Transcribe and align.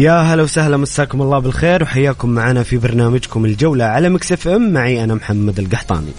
يا 0.00 0.20
هلا 0.20 0.42
وسهلا 0.42 0.76
مساكم 0.76 1.22
الله 1.22 1.38
بالخير 1.38 1.82
وحياكم 1.82 2.28
معنا 2.28 2.62
في 2.62 2.76
برنامجكم 2.76 3.44
الجولة 3.44 3.84
على 3.84 4.08
Mix 4.08 4.48
FM. 4.48 4.72
معي 4.72 5.04
أنا 5.04 5.14
محمد 5.14 5.58
القحطاني. 5.58 6.12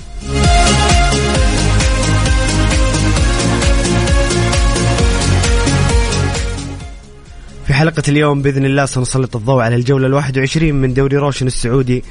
في 7.66 7.74
حلقة 7.74 8.04
اليوم 8.08 8.42
بإذن 8.42 8.66
الله 8.66 8.86
سنسلط 8.86 9.36
الضوء 9.36 9.62
على 9.62 9.76
الجولة 9.76 10.08
الواحد 10.08 10.38
وعشرين 10.38 10.76
من 10.76 10.94
دوري 10.94 11.18
روشن 11.18 11.48
السعودي 11.48 12.04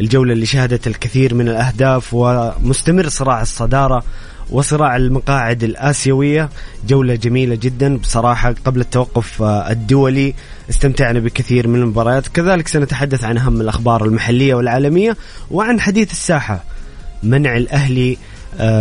الجولة 0.00 0.32
اللي 0.32 0.46
شهدت 0.46 0.86
الكثير 0.86 1.34
من 1.34 1.48
الأهداف 1.48 2.14
ومستمر 2.14 3.08
صراع 3.08 3.42
الصدارة 3.42 4.04
وصراع 4.52 4.96
المقاعد 4.96 5.64
الآسيوية. 5.64 6.48
جولة 6.88 7.14
جميلة 7.14 7.54
جدا 7.54 7.96
بصراحة 7.96 8.54
قبل 8.64 8.80
التوقف 8.80 9.42
آه، 9.42 9.70
الدولي. 9.70 10.34
استمتعنا 10.70 11.20
بكثير 11.20 11.68
من 11.68 11.80
المباريات. 11.80 12.28
كذلك 12.28 12.68
سنتحدث 12.68 13.24
عن 13.24 13.38
أهم 13.38 13.60
الأخبار 13.60 14.04
المحلية 14.04 14.54
والعالمية 14.54 15.16
وعن 15.50 15.80
حديث 15.80 16.12
الساحة. 16.12 16.64
منع 17.22 17.56
الأهلي 17.56 18.18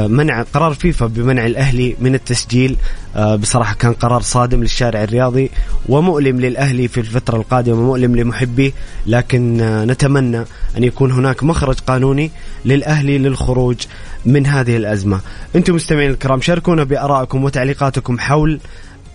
منع 0.08 0.42
قرار 0.42 0.74
فيفا 0.74 1.06
بمنع 1.06 1.46
الأهلي 1.46 1.96
من 2.00 2.16
التسجيل. 2.16 2.78
آه، 3.16 3.36
بصراحة 3.36 3.76
كان 3.76 3.94
قرار 3.94 4.22
صادم 4.22 4.62
للشارع 4.62 5.04
الرياضي 5.04 5.52
ومؤلم 5.90 6.40
للأهلي 6.40 6.88
في 6.88 7.00
الفترة 7.00 7.38
القادمة 7.38 7.76
ومؤلم 7.76 8.16
لمحبيه. 8.16 8.72
لكن 9.08 9.58
نتمنى 9.88 10.38
أن 10.78 10.84
يكون 10.84 11.12
هناك 11.12 11.44
مخرج 11.44 11.80
قانوني 11.80 12.32
للأهلي 12.66 13.18
للخروج 13.18 13.78
من 14.26 14.48
هذه 14.48 14.78
الأزمة. 14.78 15.20
أنتم 15.56 15.76
مستمعين 15.76 16.12
الكرام 16.12 16.42
شاركونا 16.42 16.84
بآرائكم 16.84 17.44
وتعليقاتكم 17.44 18.20
حول 18.20 18.60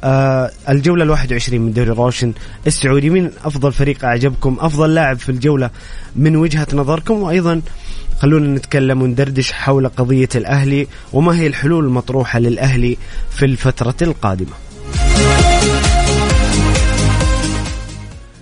آه 0.05 0.51
الجولة 0.69 1.05
الواحد 1.05 1.33
وعشرين 1.33 1.63
من 1.63 1.73
دوري 1.73 1.91
روشن 1.91 2.33
السعودي. 2.67 3.11
من 3.11 3.31
أفضل 3.45 3.73
فريق 3.73 4.05
أعجبكم؟ 4.05 4.57
أفضل 4.61 4.95
لاعب 4.95 5.19
في 5.19 5.29
الجولة 5.29 5.71
من 6.17 6.37
وجهة 6.37 6.67
نظركم؟ 6.73 7.23
وأيضا 7.23 7.63
خلونا 8.19 8.55
نتكلم 8.59 9.03
وندردش 9.03 9.53
حول 9.53 9.89
قضية 9.89 10.29
الأهلي 10.35 10.87
وما 11.13 11.39
هي 11.39 11.47
الحلول 11.47 11.85
المطروحة 11.85 12.39
للأهلي 12.39 12.97
في 13.31 13.45
الفترة 13.45 13.95
القادمة. 14.03 14.53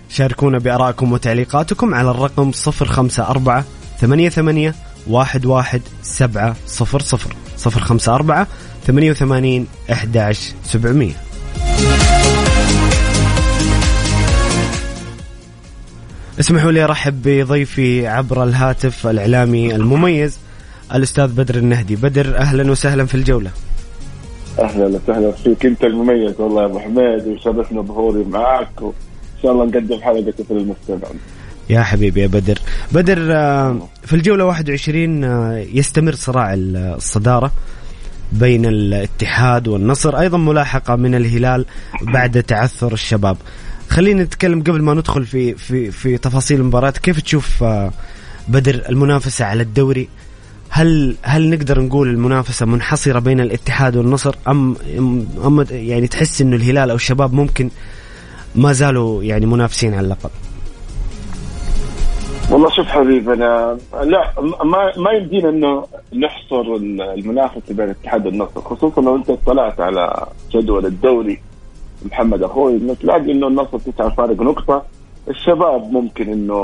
شاركونا 0.08 0.58
بأرائكم 0.58 1.12
وتعليقاتكم 1.12 1.94
على 1.94 2.10
الرقم 2.10 2.50
054 2.66 3.64
88 4.00 4.72
11700 5.08 6.54
054 7.66 8.46
88 8.86 9.66
11700 9.90 11.12
اسمحوا 16.40 16.72
لي 16.72 16.84
أرحب 16.84 17.22
بضيفي 17.24 18.06
عبر 18.06 18.44
الهاتف 18.44 19.06
الإعلامي 19.06 19.74
المميز 19.74 20.38
الأستاذ 20.94 21.26
بدر 21.26 21.54
النهدي. 21.54 21.96
بدر 21.96 22.36
أهلا 22.38 22.70
وسهلا 22.70 23.06
في 23.06 23.14
الجولة. 23.14 23.50
أهلا 24.58 24.86
وسهلا 24.86 25.32
فيك. 25.32 25.66
أنت 25.66 25.84
المميز 25.84 26.40
والله 26.40 26.62
يا 26.62 26.66
أبو 26.66 26.78
حميد 26.78 27.26
وشرفنا 27.26 27.82
ظهوري 27.82 28.24
معك 28.24 28.82
وإن 28.82 28.92
شاء 29.42 29.52
الله 29.52 29.64
نقدم 29.64 30.00
حلقة 30.00 30.44
في 30.48 30.50
المستمع. 30.50 31.08
يا 31.70 31.82
حبيبي 31.82 32.20
يا 32.20 32.26
بدر. 32.26 32.58
بدر 32.92 33.32
آه، 33.32 33.88
في 34.02 34.16
الجولة 34.16 34.44
21 34.44 35.24
آه، 35.24 35.64
يستمر 35.72 36.14
صراع 36.14 36.54
الصدارة 36.54 37.52
بين 38.32 38.66
الاتحاد 38.66 39.68
والنصر 39.68 40.18
أيضا 40.20 40.38
ملاحقة 40.38 40.96
من 40.96 41.14
الهلال 41.14 41.66
بعد 42.02 42.42
تعثر 42.42 42.92
الشباب. 42.92 43.36
خلينا 43.94 44.22
نتكلم 44.22 44.62
قبل 44.62 44.82
ما 44.82 44.94
ندخل 44.94 45.24
في 45.24 45.54
في 45.54 45.90
في 45.90 46.18
تفاصيل 46.18 46.60
المباراة. 46.60 46.90
كيف 46.90 47.20
تشوف 47.20 47.62
آه، 47.62 47.90
بدر 48.48 48.82
المنافسة 48.88 49.44
على 49.44 49.62
الدوري؟ 49.62 50.08
هل 50.70 51.16
هل 51.22 51.50
نقدر 51.50 51.80
نقول 51.80 52.08
المنافسة 52.08 52.66
منحصرة 52.66 53.18
بين 53.18 53.40
الاتحاد 53.40 53.96
والنصر؟ 53.96 54.34
أم 54.48 54.76
أم 55.46 55.66
يعني 55.70 56.06
تحس 56.06 56.40
إنه 56.40 56.56
الهلال 56.56 56.90
أو 56.90 56.96
الشباب 56.96 57.32
ممكن 57.34 57.70
ما 58.54 58.72
زالوا 58.72 59.22
يعني 59.22 59.46
منافسين 59.46 59.94
على 59.94 60.04
اللقب؟ 60.04 60.30
والله 62.50 62.70
شوف 62.70 62.86
حبيبي 62.86 63.32
أنا 63.32 63.78
لا 64.04 64.32
ما 64.64 64.92
ما 64.96 65.12
يمدينا 65.12 65.48
إنه 65.48 65.86
نحصر 66.14 66.74
المنافسة 67.14 67.62
بين 67.74 67.84
الاتحاد 67.84 68.26
والنصر 68.26 68.60
خصوصا 68.60 69.00
لو 69.00 69.16
أنت 69.16 69.30
اطلعت 69.30 69.80
على 69.80 70.26
جدول 70.54 70.86
الدوري 70.86 71.40
محمد 72.04 72.42
أخوي 72.42 72.76
إنه 72.76 72.94
تلاقي 72.94 73.32
إنه 73.32 73.46
النصر 73.46 73.78
تسعة 73.78 74.08
فارق 74.08 74.42
نقطة. 74.42 74.82
الشباب 75.30 75.92
ممكن 75.92 76.32
إنه 76.32 76.56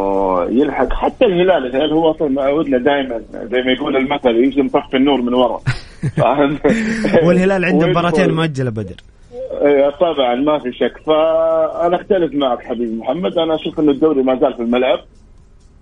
يلحق. 0.50 0.92
حتى 0.92 1.24
الهلال 1.24 1.66
الهلال 1.66 1.92
هو 1.92 2.10
أصلا 2.10 2.28
معودنا 2.28 2.78
دائما 2.78 3.22
زي 3.32 3.62
ما 3.62 3.72
يقول 3.72 3.96
المثل 3.96 4.36
يجي 4.36 4.62
مطفي 4.62 4.96
النور 4.96 5.22
من 5.22 5.34
ورا. 5.34 5.60
والهلال 7.26 7.64
عنده 7.64 7.86
مباراتين 7.86 8.34
مؤجله 8.34 8.70
بدر. 8.70 8.96
إيه، 9.62 9.90
طبعا 9.90 10.34
ما 10.34 10.58
في 10.58 10.72
شك. 10.72 10.98
فأنا 11.06 11.96
أختلف 11.96 12.34
معك 12.34 12.62
حبيبي 12.62 12.96
محمد. 12.96 13.38
أنا 13.38 13.54
أشوف 13.54 13.80
إنه 13.80 13.92
الدوري 13.92 14.22
ما 14.22 14.36
زال 14.36 14.54
في 14.54 14.62
الملعب. 14.62 14.98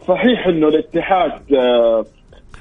صحيح 0.08 0.46
إنه 0.46 0.68
الاتحاد 0.68 1.32
آه، 1.54 2.04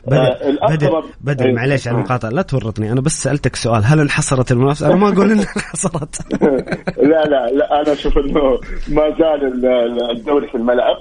بدر 0.07 0.17
آه، 0.17 0.75
بدر, 0.75 1.03
بدر 1.21 1.45
إيه. 1.45 1.53
معليش 1.53 1.87
على 1.87 1.97
المقاطعة 1.97 2.29
لا 2.29 2.41
تورطني 2.41 2.91
أنا 2.91 3.01
بس 3.01 3.23
سألتك 3.23 3.55
سؤال 3.55 3.81
هل 3.85 3.99
انحصرت 3.99 4.51
المنافسة؟ 4.51 4.87
أنا 4.87 4.95
ما 4.95 5.09
أقول 5.09 5.31
إنها 5.31 5.45
انحصرت. 5.57 6.33
لا 7.11 7.23
لا 7.23 7.49
لا 7.49 7.81
أنا 7.81 7.93
أشوف 7.93 8.17
إنه 8.17 8.59
ما 8.87 9.15
زال 9.19 9.65
الدوري 10.11 10.47
في 10.47 10.55
الملعب. 10.55 10.95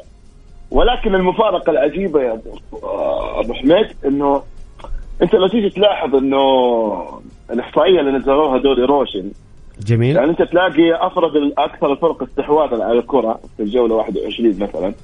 ولكن 0.71 1.15
المفارقة 1.15 1.71
العجيبة 1.71 2.21
يا 2.21 2.41
أبو 3.41 3.55
حميد 3.55 3.87
إنه 4.07 4.43
أنت 5.23 5.35
لو 5.35 5.49
تيجي 5.49 5.71
تلاحظ 5.71 6.15
إنه 6.15 6.41
الإحصائية 7.51 8.01
اللي 8.01 8.13
نزلوها 8.19 8.59
دوري 8.59 8.83
روشن 8.83 9.31
جميل. 9.81 10.17
يعني 10.17 10.31
أنت 10.31 10.43
تلاقي 10.43 11.07
أفرض 11.07 11.33
أكثر 11.59 11.93
الفرق 11.93 12.23
استحواذا 12.23 12.85
على 12.85 12.99
الكرة 12.99 13.41
في 13.57 13.63
الجولة 13.63 13.95
21 13.95 14.51
مثلا. 14.59 14.95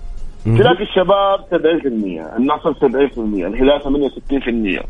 تلاقي 0.45 0.83
الشباب 0.83 1.41
70% 1.51 2.37
النصر 2.37 2.75
70% 2.75 3.19
الهلال 3.19 3.83
68% 3.83 4.85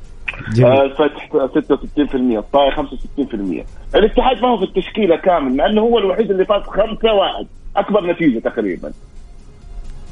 آه، 0.64 0.82
الفتح 0.82 1.28
66% 1.32 2.14
الطائر 2.14 2.72
65% 2.72 3.64
الاتحاد 3.94 4.42
ما 4.42 4.48
هو 4.48 4.56
في 4.56 4.64
التشكيلة 4.64 5.16
كامل 5.16 5.56
مع 5.56 5.66
انه 5.66 5.80
هو 5.80 5.98
الوحيد 5.98 6.30
اللي 6.30 6.44
فاز 6.44 6.62
5 6.62 7.12
1 7.12 7.46
أكبر 7.76 8.06
نتيجة 8.12 8.38
تقريبا. 8.38 8.92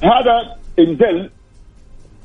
هذا 0.02 0.56
ان 0.78 0.96
دل 0.96 1.30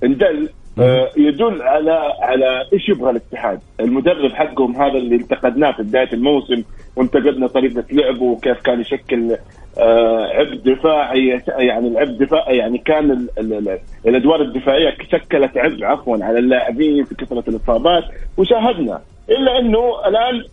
ان 0.04 0.18
دل 0.18 0.50
آه 0.80 1.10
يدل 1.18 1.62
على 1.62 2.14
على 2.20 2.64
إيش 2.74 2.90
يبغى 2.90 3.10
الاتحاد، 3.12 3.60
المدرب 3.80 4.32
حقهم 4.32 4.76
هذا 4.76 4.98
اللي 4.98 5.16
انتقدناه 5.16 5.72
في 5.72 5.84
بداية 5.84 6.14
الموسم 6.14 6.64
وانتقدنا 6.96 7.48
طريقة 7.48 7.84
لعبه 7.92 8.24
وكيف 8.24 8.62
كان 8.62 8.82
يشكل 8.82 9.38
عبء 9.78 10.56
دفاعي 10.56 11.42
يعني 11.48 11.88
العبء 11.88 12.10
الدفاعي 12.10 12.58
يعني 12.58 12.78
كان 12.78 13.12
ال 13.12 13.30
ال 13.40 13.54
ال 13.54 13.80
الأدوار 14.08 14.42
الدفاعية 14.42 14.98
شكلت 15.12 15.58
عبء 15.58 15.86
عفوا 15.86 16.18
على 16.22 16.40
اللاعبين 16.40 17.04
في 17.04 17.16
كثرة 17.16 17.44
الإصابات 17.48 18.04
وشاهدنا. 18.38 19.02
إلا 19.30 19.60
أنه 19.60 20.08
الآن 20.08 20.44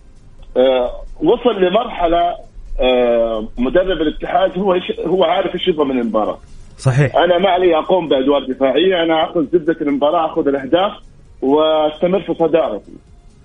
آه 0.57 0.91
وصل 1.23 1.61
لمرحلة 1.61 2.35
آه 2.81 3.49
مدرب 3.59 4.03
الاتحاد 4.03 4.59
هو 4.59 4.77
هو 5.07 5.25
عارف 5.25 5.55
إيش 5.55 5.69
يبغى 5.69 5.85
من 5.85 5.99
المباراة. 5.99 6.39
صحيح. 6.79 7.17
أنا 7.17 7.39
ما 7.39 7.49
علي 7.49 7.79
أقوم 7.79 8.09
بأدوار 8.09 8.45
دفاعية 8.45 9.03
أنا 9.03 9.25
أخذ 9.25 9.47
زبدة 9.47 9.77
المباراة 9.81 10.27
أخذ 10.27 10.49
الأهداف 10.49 10.93
واستمر 11.43 12.21
في 12.21 12.35
صدارتي. 12.35 12.93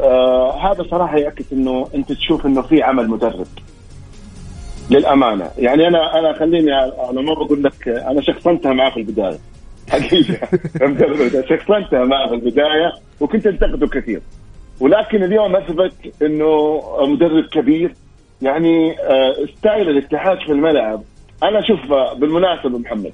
آه 0.01 0.73
هذا 0.73 0.83
صراحة 0.91 1.19
يأكد 1.19 1.45
إنه 1.53 1.89
أنت 1.95 2.13
تشوف 2.13 2.47
إنه 2.47 2.63
في 2.63 2.83
عمل 2.83 3.09
مدرب. 3.09 3.47
للأمانة. 4.91 5.51
يعني 5.59 5.89
أنا 5.89 6.19
أنا 6.19 6.33
خليني 6.33 6.75
أنا 7.11 7.21
ما 7.21 7.35
بقول 7.35 7.63
لك 7.63 7.89
أنا 7.89 8.23
شخصنتها 8.23 8.73
معاه 8.73 8.91
في 8.91 8.97
البداية. 8.97 9.39
حقيقة. 9.89 10.49
شخصنتها 11.51 12.05
معاه 12.05 12.29
في 12.29 12.35
البداية 12.35 12.93
وكنت 13.21 13.47
أنتقده 13.47 13.87
كثير. 13.87 14.21
ولكن 14.81 15.23
اليوم 15.23 15.57
أثبت 15.57 15.93
إنه 16.23 16.81
مدرب 17.01 17.45
كبير. 17.45 17.95
يعني 18.43 19.01
آه 19.01 19.35
ستايل 19.59 19.89
الاتحاد 19.89 20.39
في 20.39 20.53
الملعب 20.53 21.03
أنا 21.43 21.63
شوف 21.63 21.81
بالمناسبة 22.17 22.79
محمد 22.79 23.13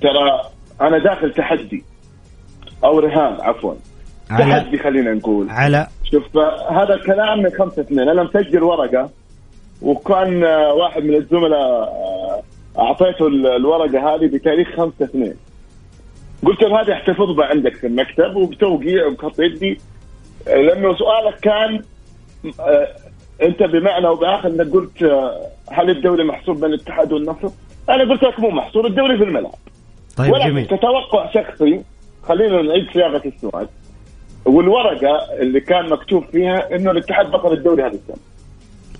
ترى 0.00 0.40
أنا 0.80 0.98
داخل 0.98 1.32
تحدي 1.32 1.84
أو 2.84 2.98
رهان 2.98 3.40
عفوا. 3.40 3.74
تحدي 4.28 4.78
خلينا 4.78 5.14
نقول. 5.14 5.50
على 5.50 5.86
شوف 6.10 6.36
هذا 6.70 6.94
الكلام 6.94 7.38
من 7.38 7.50
خمسة 7.50 7.82
اثنين. 7.82 8.08
أنا 8.08 8.22
مسجل 8.22 8.62
ورقة 8.62 9.10
وكان 9.82 10.44
واحد 10.80 11.02
من 11.02 11.14
الزملاء 11.14 11.94
أعطيته 12.78 13.26
الورقة 13.26 14.14
هذه 14.14 14.26
بتاريخ 14.26 14.68
خمسة 14.76 15.04
اثنين. 15.04 15.34
قلت 16.46 16.62
له 16.62 16.80
هذه 16.80 16.92
احتفظ 16.92 17.40
عندك 17.40 17.74
في 17.74 17.86
المكتب 17.86 18.36
وبتوقيع 18.36 19.06
وبخط 19.06 19.40
يدي. 19.40 19.80
لأنه 20.46 20.96
سؤالك 20.96 21.40
كان 21.40 21.82
أنت 23.42 23.62
بمعنى 23.62 24.08
وبآخر 24.08 24.48
إنك 24.48 24.72
قلت 24.72 25.02
آه، 25.02 25.46
هل 25.70 25.90
الدوري 25.90 26.24
محصور 26.24 26.54
بين 26.54 26.64
الاتحاد 26.64 27.12
والنصر؟ 27.12 27.48
أنا 27.88 28.10
قلت 28.10 28.22
لك 28.22 28.40
مو 28.40 28.50
محصور 28.50 28.86
الدوري 28.86 29.18
في 29.18 29.24
الملعب. 29.24 29.54
طيب 30.16 30.32
ولكن 30.32 30.48
جميل. 30.48 30.66
كتوقع 30.66 31.30
شخصي 31.34 31.80
خلينا 32.22 32.62
نعيد 32.62 32.90
صياغة 32.92 33.22
السؤال. 33.26 33.68
والورقة 34.44 35.18
اللي 35.40 35.60
كان 35.60 35.88
مكتوب 35.90 36.24
فيها 36.32 36.76
إنه 36.76 36.90
الاتحاد 36.90 37.30
بطل 37.30 37.52
الدوري 37.52 37.82
هذه 37.82 37.94
السنة. 37.94 38.16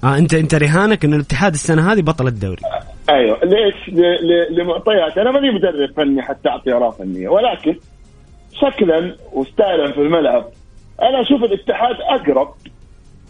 آه 0.04 0.18
انت 0.18 0.34
أنت 0.34 0.54
رهانك 0.54 1.04
ان 1.04 1.14
الاتحاد 1.14 1.52
السنة 1.52 1.92
هذه 1.92 2.00
بطل 2.00 2.26
الدوري. 2.26 2.62
آه 2.64 3.12
أيوه. 3.12 3.38
ليش؟ 3.44 3.74
لمعطيات. 4.50 5.18
أنا 5.18 5.30
ماني 5.30 5.50
مدرب 5.50 5.92
فني 5.96 6.22
حتى 6.22 6.48
أعطي 6.48 6.72
آراء 6.72 6.90
فنية. 6.90 7.28
ولكن 7.28 7.76
شكلا 8.52 9.16
وستايلا 9.32 9.92
في 9.92 10.00
الملعب 10.00 10.44
أنا 11.02 11.20
أشوف 11.20 11.44
الاتحاد 11.44 11.96
أقرب 12.00 12.54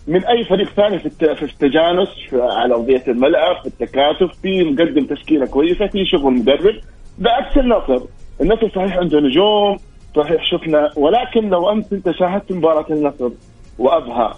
من 0.09 0.25
أي 0.25 0.45
فريق 0.45 0.69
ثاني 0.69 0.99
في 0.99 1.43
التجانس 1.43 2.09
على 2.33 2.75
أرضية 2.75 3.03
الملعب 3.09 3.57
في 3.63 3.67
التكاتف 3.67 4.39
في 4.43 4.65
مقدم 4.65 5.05
تشكيلة 5.05 5.47
كويسة 5.47 5.87
في 5.87 6.05
شغل 6.07 6.33
مدرب. 6.33 6.75
بعكس 7.19 7.57
النصر 7.59 8.01
النصر 8.41 8.69
صحيح 8.69 8.97
عنده 8.97 9.21
نجوم 9.21 9.77
صحيح 10.17 10.45
شفنا 10.51 10.91
ولكن 10.97 11.51
لو 11.51 11.71
انت 11.71 11.93
أنت 11.93 12.11
شاهدت 12.11 12.53
مباراة 12.53 12.87
النصر 12.91 13.31
وأبها 13.79 14.35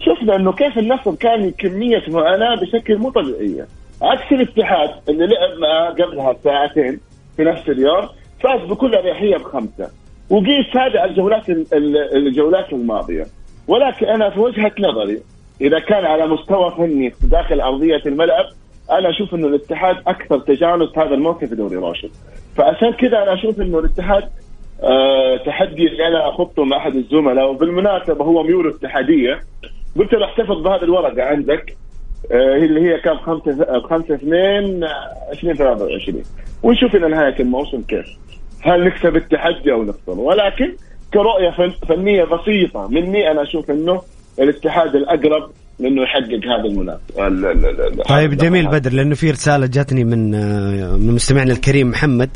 شفنا 0.00 0.36
إنه 0.36 0.52
كيف 0.52 0.78
النصر 0.78 1.14
كان 1.14 1.50
كمية 1.50 2.02
معاناة 2.08 2.54
بشكل 2.54 2.98
مو 2.98 3.10
طبيعيه 3.10 3.66
عكس 4.02 4.32
الاتحاد 4.32 4.90
اللي 5.08 5.26
لعب 5.26 5.58
معاه 5.58 5.90
قبلها 5.90 6.32
بساعتين 6.32 7.00
في 7.36 7.44
نفس 7.44 7.68
اليوم 7.68 8.08
فاز 8.42 8.60
بكل 8.68 8.94
أريحية 8.94 9.36
بخمسة. 9.36 9.90
وقيس 10.30 10.76
هذا 10.76 11.00
على 11.00 11.10
الجولات 11.10 11.42
الجولات 12.14 12.72
الماضية. 12.72 13.26
ولكن 13.68 14.06
أنا 14.06 14.30
في 14.30 14.40
وجهة 14.40 14.72
نظري 14.78 15.20
إذا 15.60 15.78
كان 15.78 16.04
على 16.04 16.26
مستوى 16.26 16.70
فني 16.70 17.12
داخل 17.22 17.60
أرضية 17.60 18.02
الملعب 18.06 18.44
أنا 18.90 19.10
أشوف 19.10 19.34
إنه 19.34 19.46
الاتحاد 19.46 19.96
أكثر 20.06 20.38
تجانس 20.38 20.98
هذا 20.98 21.14
الموسم 21.14 21.46
في 21.46 21.54
دوري 21.54 21.76
روشن 21.76 22.08
فعشان 22.56 22.92
كذا 22.92 23.22
أنا 23.22 23.34
أشوف 23.34 23.60
إنه 23.60 23.78
الاتحاد 23.78 24.28
أه 24.82 25.36
تحدي 25.36 25.86
اللي 25.86 26.06
أنا 26.06 26.28
أخطه 26.28 26.64
مع 26.64 26.76
أحد 26.76 26.96
الزملاء 26.96 27.50
وبالمناسبه 27.50 28.24
هو 28.24 28.42
ميول 28.42 28.68
اتحادية. 28.68 29.40
قلت 29.98 30.12
له 30.12 30.24
احتفظ 30.24 30.62
بهذه 30.62 30.82
الورقة 30.82 31.22
عندك 31.22 31.76
أه 32.32 32.56
اللي 32.56 32.80
هي 32.80 32.98
كان 33.00 33.16
5 33.18 33.80
5 33.80 34.14
2 34.14 34.84
2023 35.32 36.22
ونشوف 36.62 36.94
إلى 36.96 37.08
نهاية 37.08 37.40
الموسم 37.40 37.82
كيف 37.82 38.06
هل 38.62 38.84
نكسب 38.84 39.16
التحدي 39.16 39.72
أو 39.72 39.82
نخسره 39.82 40.20
ولكن 40.20 40.76
كرؤية 41.14 41.74
فنية 41.88 42.24
بسيطة 42.24 42.88
مني 42.88 43.30
أنا 43.30 43.42
أشوف 43.42 43.70
إنه 43.70 44.02
الاتحاد 44.38 44.94
الأقرب 44.94 45.50
انه 45.80 46.02
يحقق 46.02 46.44
هذا 46.44 46.64
المنافس 46.64 48.08
طيب 48.08 48.36
جميل 48.36 48.68
بدر 48.68 48.92
لأنه 48.92 49.14
في 49.14 49.30
رسالة 49.30 49.66
جاتني 49.66 50.04
من 50.04 50.34
آه، 50.34 50.96
من 50.96 51.14
مستمعنا 51.14 51.52
الكريم 51.52 51.90
محمد 51.90 52.30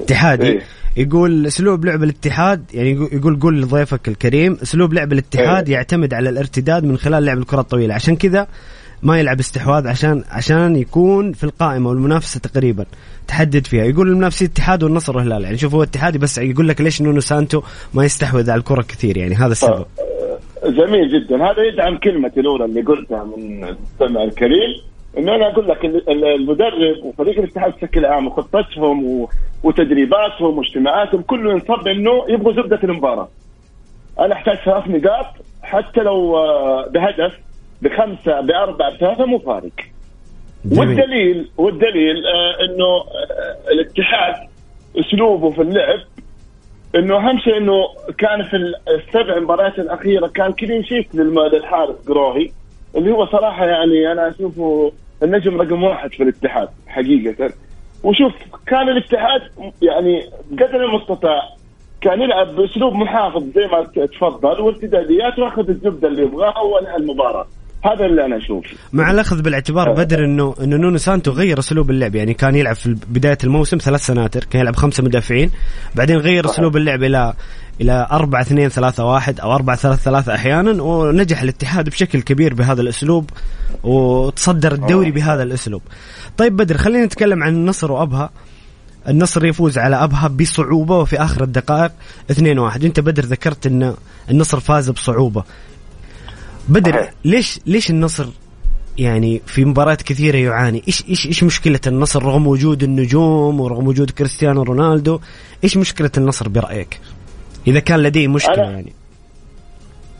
اتحادي 0.00 0.46
إيه؟ 0.46 0.62
يقول 0.96 1.46
أسلوب 1.46 1.84
لعب 1.84 2.02
الاتحاد 2.02 2.64
يعني 2.74 3.08
يقول 3.12 3.40
قول 3.40 3.62
لضيفك 3.62 4.08
الكريم 4.08 4.58
أسلوب 4.62 4.92
لعب 4.92 5.12
الاتحاد 5.12 5.68
إيه؟ 5.68 5.74
يعتمد 5.74 6.14
على 6.14 6.28
الارتداد 6.28 6.84
من 6.84 6.96
خلال 6.96 7.24
لعب 7.24 7.38
الكرة 7.38 7.60
الطويلة 7.60 7.94
عشان 7.94 8.16
كذا 8.16 8.46
ما 9.02 9.20
يلعب 9.20 9.38
استحواذ 9.38 9.88
عشان 9.88 10.24
عشان 10.30 10.76
يكون 10.76 11.32
في 11.32 11.44
القائمة 11.44 11.88
والمنافسة 11.90 12.40
تقريبا. 12.40 12.84
تحدد 13.28 13.66
فيها. 13.66 13.84
يقول 13.84 14.08
المنافسين 14.08 14.48
الاتحاد 14.48 14.82
والنصر 14.82 15.16
والهلال 15.16 15.42
يعني 15.42 15.58
شوف 15.58 15.74
هو 15.74 15.82
اتحادي 15.82 16.18
بس 16.18 16.38
يقول 16.38 16.68
لك 16.68 16.80
ليش 16.80 17.02
نونو 17.02 17.20
سانتو 17.20 17.62
ما 17.94 18.04
يستحوذ 18.04 18.50
على 18.50 18.58
الكرة 18.58 18.82
كثير؟ 18.82 19.16
يعني 19.16 19.34
هذا 19.34 19.52
السبب. 19.52 19.86
جميل 20.64 21.08
جدا. 21.08 21.36
هذا 21.50 21.62
يدعم 21.62 21.96
كلمتي 21.98 22.40
الأولى 22.40 22.64
اللي 22.64 22.82
قلتها 22.82 23.24
من 23.24 23.64
المستمع 23.64 24.24
الكريم. 24.24 24.80
إنه 25.18 25.34
أنا 25.34 25.52
أقول 25.52 25.68
لك 25.68 25.84
المدرب 26.08 27.04
وفريق 27.04 27.38
الاتحاد 27.38 27.72
بشكل 27.74 28.04
عام 28.04 28.26
وخطتهم 28.26 29.26
وتدريباتهم 29.62 30.58
واجتماعاتهم 30.58 31.22
كله 31.22 31.52
ينصب 31.52 31.88
إنه 31.88 32.24
يبغوا 32.28 32.52
زبدة 32.52 32.80
المباراة. 32.84 33.28
أنا 34.20 34.34
أحتاج 34.34 34.56
ثلاث 34.56 34.88
نقاط. 34.88 35.26
حتى 35.62 36.00
لو 36.00 36.36
آه، 36.36 36.88
بهدف 36.88 37.32
بخمسة 37.82 38.40
بأربعة 38.40 38.96
بثلاثة 38.96 39.24
مو 39.26 39.38
فارق. 39.38 39.72
والدليل 40.78 41.50
والدليل 41.56 42.26
آه 42.26 42.64
إنه 42.64 42.84
آه 42.84 43.70
الاتحاد 43.72 44.34
أسلوبه 45.00 45.50
في 45.50 45.62
اللعب 45.62 45.98
إنه 46.94 47.16
أهم 47.16 47.38
شيء 47.38 47.56
إنه 47.56 47.82
كان 48.18 48.42
في 48.42 48.56
السبع 48.88 49.38
مباريات 49.38 49.78
الأخيرة 49.78 50.26
كان 50.26 50.52
كلين 50.52 50.84
شيت 50.84 51.14
للحارس 51.14 51.96
قروهي 52.08 52.50
اللي 52.96 53.10
هو 53.10 53.26
صراحة 53.26 53.66
يعني 53.66 54.12
أنا 54.12 54.28
أشوفه 54.28 54.92
النجم 55.22 55.60
رقم 55.60 55.82
واحد 55.84 56.12
في 56.12 56.22
الاتحاد 56.22 56.68
حقيقة. 56.86 57.50
وشوف 58.04 58.32
كان 58.66 58.88
الاتحاد 58.88 59.42
يعني 59.82 60.22
قدر 60.52 60.84
المستطاع 60.84 61.42
كان 62.00 62.22
يلعب 62.22 62.56
بأسلوب 62.56 62.94
محافظ 62.94 63.42
زي 63.54 63.66
ما 63.66 64.06
تفضل 64.06 64.60
وارتداديات 64.60 65.38
واخذ 65.38 65.68
الزبده 65.68 66.08
اللي 66.08 66.22
يبغاها 66.22 66.60
وأنهى 66.60 66.96
المباراة. 66.96 67.46
هذا 67.84 68.06
اللي 68.06 68.26
أنا 68.26 68.36
أشوفه. 68.36 68.70
مع 68.92 69.10
الأخذ 69.10 69.42
بالاعتبار 69.42 69.92
بدر 69.92 70.24
إنه 70.24 70.54
إنه 70.60 70.76
نونو 70.76 70.96
سانتو 70.96 71.30
غير 71.30 71.58
أسلوب 71.58 71.90
اللعب. 71.90 72.14
يعني 72.14 72.34
كان 72.34 72.54
يلعب 72.54 72.74
في 72.74 72.96
بداية 73.08 73.38
الموسم 73.44 73.78
ثلاث 73.78 74.06
سناتر 74.06 74.44
كان 74.44 74.60
يلعب 74.60 74.76
خمسة 74.76 75.02
مدافعين 75.02 75.50
بعدين 75.94 76.16
غير 76.16 76.44
أسلوب 76.44 76.76
اللعب 76.76 77.02
إلى 77.02 77.34
إلى 77.80 78.08
4 78.12 78.42
2 78.42 78.68
3 78.68 79.04
1 79.04 79.40
أو 79.40 79.54
4 79.54 79.76
3 79.76 80.02
3 80.02 80.34
أحيانا 80.34 80.82
ونجح 80.82 81.42
الاتحاد 81.42 81.88
بشكل 81.88 82.20
كبير 82.20 82.54
بهذا 82.54 82.80
الأسلوب 82.80 83.30
وتصدر 83.82 84.72
الدوري 84.72 85.10
بهذا 85.10 85.42
الأسلوب. 85.42 85.82
طيب 86.36 86.56
بدر 86.56 86.76
خلينا 86.76 87.04
نتكلم 87.04 87.42
عن 87.42 87.54
النصر 87.54 87.92
وأبها. 87.92 88.30
النصر 89.08 89.46
يفوز 89.46 89.78
على 89.78 89.96
أبها 89.96 90.28
بصعوبة 90.28 90.98
وفي 90.98 91.16
آخر 91.16 91.42
الدقائق 91.42 91.92
2-1 92.32 92.84
أنت 92.84 93.00
بدر 93.00 93.24
ذكرت 93.24 93.66
إن 93.66 93.94
النصر 94.30 94.60
فاز 94.60 94.90
بصعوبة. 94.90 95.44
بدر 96.68 97.08
ليش 97.24 97.60
ليش 97.66 97.90
النصر 97.90 98.26
يعني 98.98 99.40
في 99.46 99.64
مباريات 99.64 100.02
كثيرة 100.02 100.36
يعاني؟ 100.36 100.82
إيش 100.88 101.08
إيش 101.08 101.26
إيش 101.26 101.44
مشكلة 101.44 101.80
النصر 101.86 102.22
رغم 102.22 102.46
وجود 102.46 102.82
النجوم 102.82 103.60
ورغم 103.60 103.88
وجود 103.88 104.10
كريستيانو 104.10 104.62
رونالدو؟ 104.62 105.20
إيش 105.64 105.76
مشكلة 105.76 106.10
النصر 106.18 106.48
برأيك؟ 106.48 107.00
إذا 107.66 107.80
كان 107.80 108.02
لديه 108.02 108.28
مشكلة 108.28 108.54
أنا 108.54 108.70
يعني. 108.70 108.92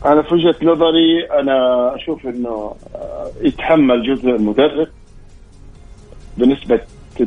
أنا 0.05 0.21
في 0.21 0.33
وجهة 0.33 0.55
نظري 0.63 1.25
أنا 1.39 1.55
أشوف 1.95 2.25
إنه 2.25 2.75
آه، 2.95 3.31
يتحمل 3.41 4.15
جزء 4.15 4.29
المدرب 4.29 4.87
بنسبة 6.37 6.81
60% 7.17 7.23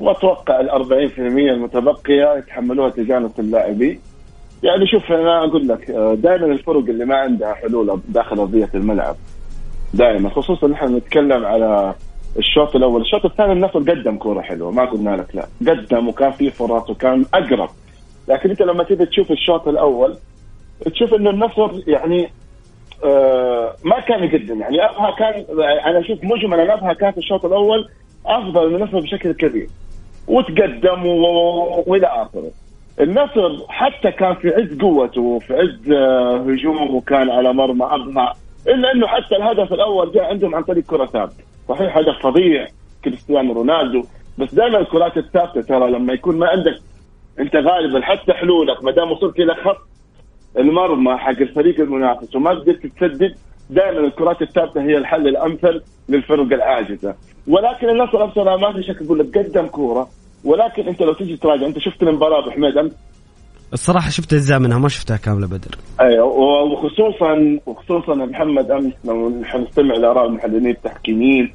وأتوقع 0.00 0.60
ال 0.60 0.70
40% 0.70 1.18
المتبقية 1.18 2.38
يتحملوها 2.38 2.90
تجانس 2.90 3.32
اللاعبين. 3.38 4.00
يعني 4.62 4.86
شوف 4.86 5.12
أنا 5.12 5.44
أقول 5.44 5.68
لك 5.68 5.90
آه، 5.90 6.14
دائما 6.14 6.46
الفرق 6.46 6.76
اللي 6.88 7.04
ما 7.04 7.16
عندها 7.16 7.54
حلول 7.54 8.00
داخل 8.08 8.38
أرضية 8.38 8.68
الملعب. 8.74 9.16
دائما 9.94 10.28
خصوصا 10.30 10.66
نحن 10.68 10.96
نتكلم 10.96 11.44
على 11.46 11.94
الشوط 12.38 12.76
الأول، 12.76 13.00
الشوط 13.00 13.24
الثاني 13.24 13.52
النصر 13.52 13.78
قدم 13.78 14.16
كورة 14.16 14.40
حلوة 14.40 14.70
ما 14.70 14.84
قلنا 14.84 15.16
لك 15.16 15.36
لا، 15.36 15.72
قدم 15.72 16.08
وكان 16.08 16.30
في 16.30 16.50
فرص 16.50 16.90
وكان 16.90 17.24
أقرب. 17.34 17.68
لكن 18.28 18.50
أنت 18.50 18.62
لما 18.62 18.84
تيجي 18.84 19.06
تشوف 19.06 19.30
الشوط 19.30 19.68
الأول 19.68 20.16
تشوف 20.92 21.14
إنه 21.14 21.30
النصر 21.30 21.70
يعني 21.86 22.30
آه 23.04 23.74
ما 23.84 24.00
كان 24.00 24.24
يقدم. 24.24 24.60
يعني 24.60 24.84
أبها 24.84 25.10
كان 25.18 25.44
أنا 25.86 26.00
أشوف 26.00 26.18
مجملا 26.24 26.74
أبها 26.74 26.92
كان 26.92 27.10
في 27.12 27.18
الشوط 27.18 27.44
الأول 27.44 27.88
أفضل 28.26 28.70
من 28.70 28.82
النصر 28.82 29.00
بشكل 29.00 29.32
كبير. 29.32 29.68
وتقدم 30.28 31.06
وإلى 31.86 32.06
آخره. 32.06 32.50
النصر 33.00 33.66
حتى 33.68 34.10
كان 34.12 34.34
في 34.34 34.48
عز 34.48 34.78
قوته 34.80 35.20
وفي 35.20 35.54
عز 35.54 35.92
آه، 35.92 36.36
هجومه 36.36 36.82
وكان 36.82 37.30
على 37.30 37.52
مرمى 37.52 37.84
ابها 37.84 38.32
إلا 38.68 38.92
أنه 38.92 39.06
حتى 39.06 39.36
الهدف 39.36 39.72
الأول 39.72 40.12
جاء 40.12 40.24
عندهم 40.24 40.54
عن 40.54 40.62
طريق 40.62 40.84
كرة 40.84 41.06
ثابتة. 41.06 41.44
صحيح 41.68 41.96
هدف 41.98 42.18
فظيع 42.22 42.66
كريستيانو 43.04 43.52
رونالدو 43.52 44.02
بس 44.38 44.54
دائما 44.54 44.78
الكرات 44.78 45.16
الثابتة 45.16 45.60
ترى 45.62 45.90
لما 45.90 46.12
يكون 46.12 46.38
ما 46.38 46.48
عندك 46.48 46.74
أنت 47.40 47.56
غالبا 47.56 48.00
حتى 48.00 48.32
حلولك 48.32 48.84
ما 48.84 48.90
دام 48.90 49.12
وصلت 49.12 49.38
إلى 49.40 49.54
خط 49.54 49.76
المرمى 50.58 51.16
حق 51.16 51.28
الفريق 51.40 51.80
المنافس 51.80 52.36
وما 52.36 52.50
قدرت 52.50 52.86
تسدد 52.86 53.34
دائما 53.70 54.00
الكرات 54.00 54.42
الثابتة 54.42 54.82
هي 54.82 54.96
الحل 54.96 55.28
الأمثل 55.28 55.82
للفرق 56.08 56.52
العاجزة. 56.52 57.14
ولكن 57.48 57.88
النصر 57.88 58.26
بصراحه 58.26 58.56
ما 58.56 58.72
في 58.72 58.82
شك 58.82 59.02
أقول 59.02 59.18
لك 59.18 59.38
قدم 59.38 59.66
كورة 59.66 60.08
ولكن 60.44 60.88
انت 60.88 61.02
لو 61.02 61.12
تيجي 61.12 61.36
تراجع 61.36 61.66
انت 61.66 61.78
شفت 61.78 62.02
المباراة 62.02 62.42
أبو 62.42 62.50
حميد 62.50 62.78
أمس 62.78 62.92
الصراحة 63.72 64.10
شفت 64.10 64.32
أجزاء 64.32 64.58
منها 64.58 64.78
ما 64.78 64.88
شفتها 64.88 65.16
كاملة 65.16 65.46
بدر. 65.46 65.70
أيوه 66.00 66.24
وخصوصا 66.72 67.58
وخصوصا 67.66 68.14
محمد 68.14 68.70
أمس 68.70 68.92
لو 69.04 69.28
نستمع 69.54 69.94
لآراء 69.94 70.26
المحللين 70.26 70.66
التحكيميين 70.70 71.52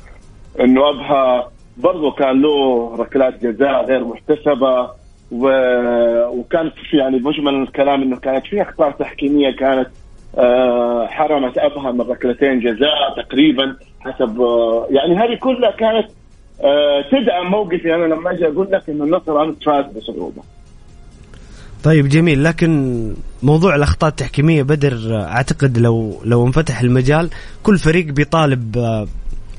إنه 0.59 0.89
أبها 0.89 1.51
برضه 1.77 2.11
كان 2.11 2.41
له 2.41 2.95
ركلات 2.95 3.45
جزاء 3.45 3.85
غير 3.85 4.05
محتسبة 4.05 4.89
و... 5.31 5.49
وكان 6.27 6.69
في 6.69 6.97
يعني 6.97 7.19
مجمل 7.19 7.53
الكلام 7.61 8.01
إنه 8.01 8.17
كانت 8.17 8.45
في 8.45 8.61
أخطاء 8.61 8.91
تحكيمية 8.91 9.55
كانت 9.55 9.89
آه 10.37 11.07
حرمت 11.07 11.57
أبها 11.57 11.91
من 11.91 12.01
ركلتين 12.01 12.59
جزاء 12.59 13.23
تقريبا 13.23 13.75
حسب 13.99 14.41
آه 14.41 14.87
يعني 14.89 15.15
هذه 15.15 15.39
كلها 15.39 15.71
كانت 15.71 16.07
تدعم 17.11 17.51
موقفي 17.51 17.95
أنا 17.95 18.13
لما 18.13 18.31
أجي 18.31 18.47
أقول 18.47 18.71
لك 18.71 18.89
إنه 18.89 19.03
النصر 19.03 19.43
امس 19.43 19.55
فاز 19.65 19.85
بصعوبة. 19.85 20.41
طيب 21.83 22.07
جميل 22.07 22.43
لكن 22.43 23.13
موضوع 23.43 23.75
الأخطاء 23.75 24.09
التحكيمية 24.09 24.63
بدر 24.63 25.15
أعتقد 25.21 25.77
لو 25.77 26.21
لو 26.25 26.47
انفتح 26.47 26.81
المجال 26.81 27.29
كل 27.63 27.77
فريق 27.77 28.05
بيطالب 28.05 28.77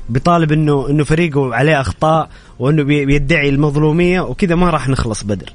بيطالب 0.09 0.51
إنه 0.51 0.89
إنه 0.89 1.03
فريقه 1.03 1.55
عليه 1.55 1.81
أخطاء 1.81 2.29
وإنه 2.59 2.83
بيدعي 2.83 3.49
المظلومية 3.49 4.21
وكذا 4.21 4.55
ما 4.55 4.69
راح 4.69 4.89
نخلص 4.89 5.23
بدر. 5.23 5.49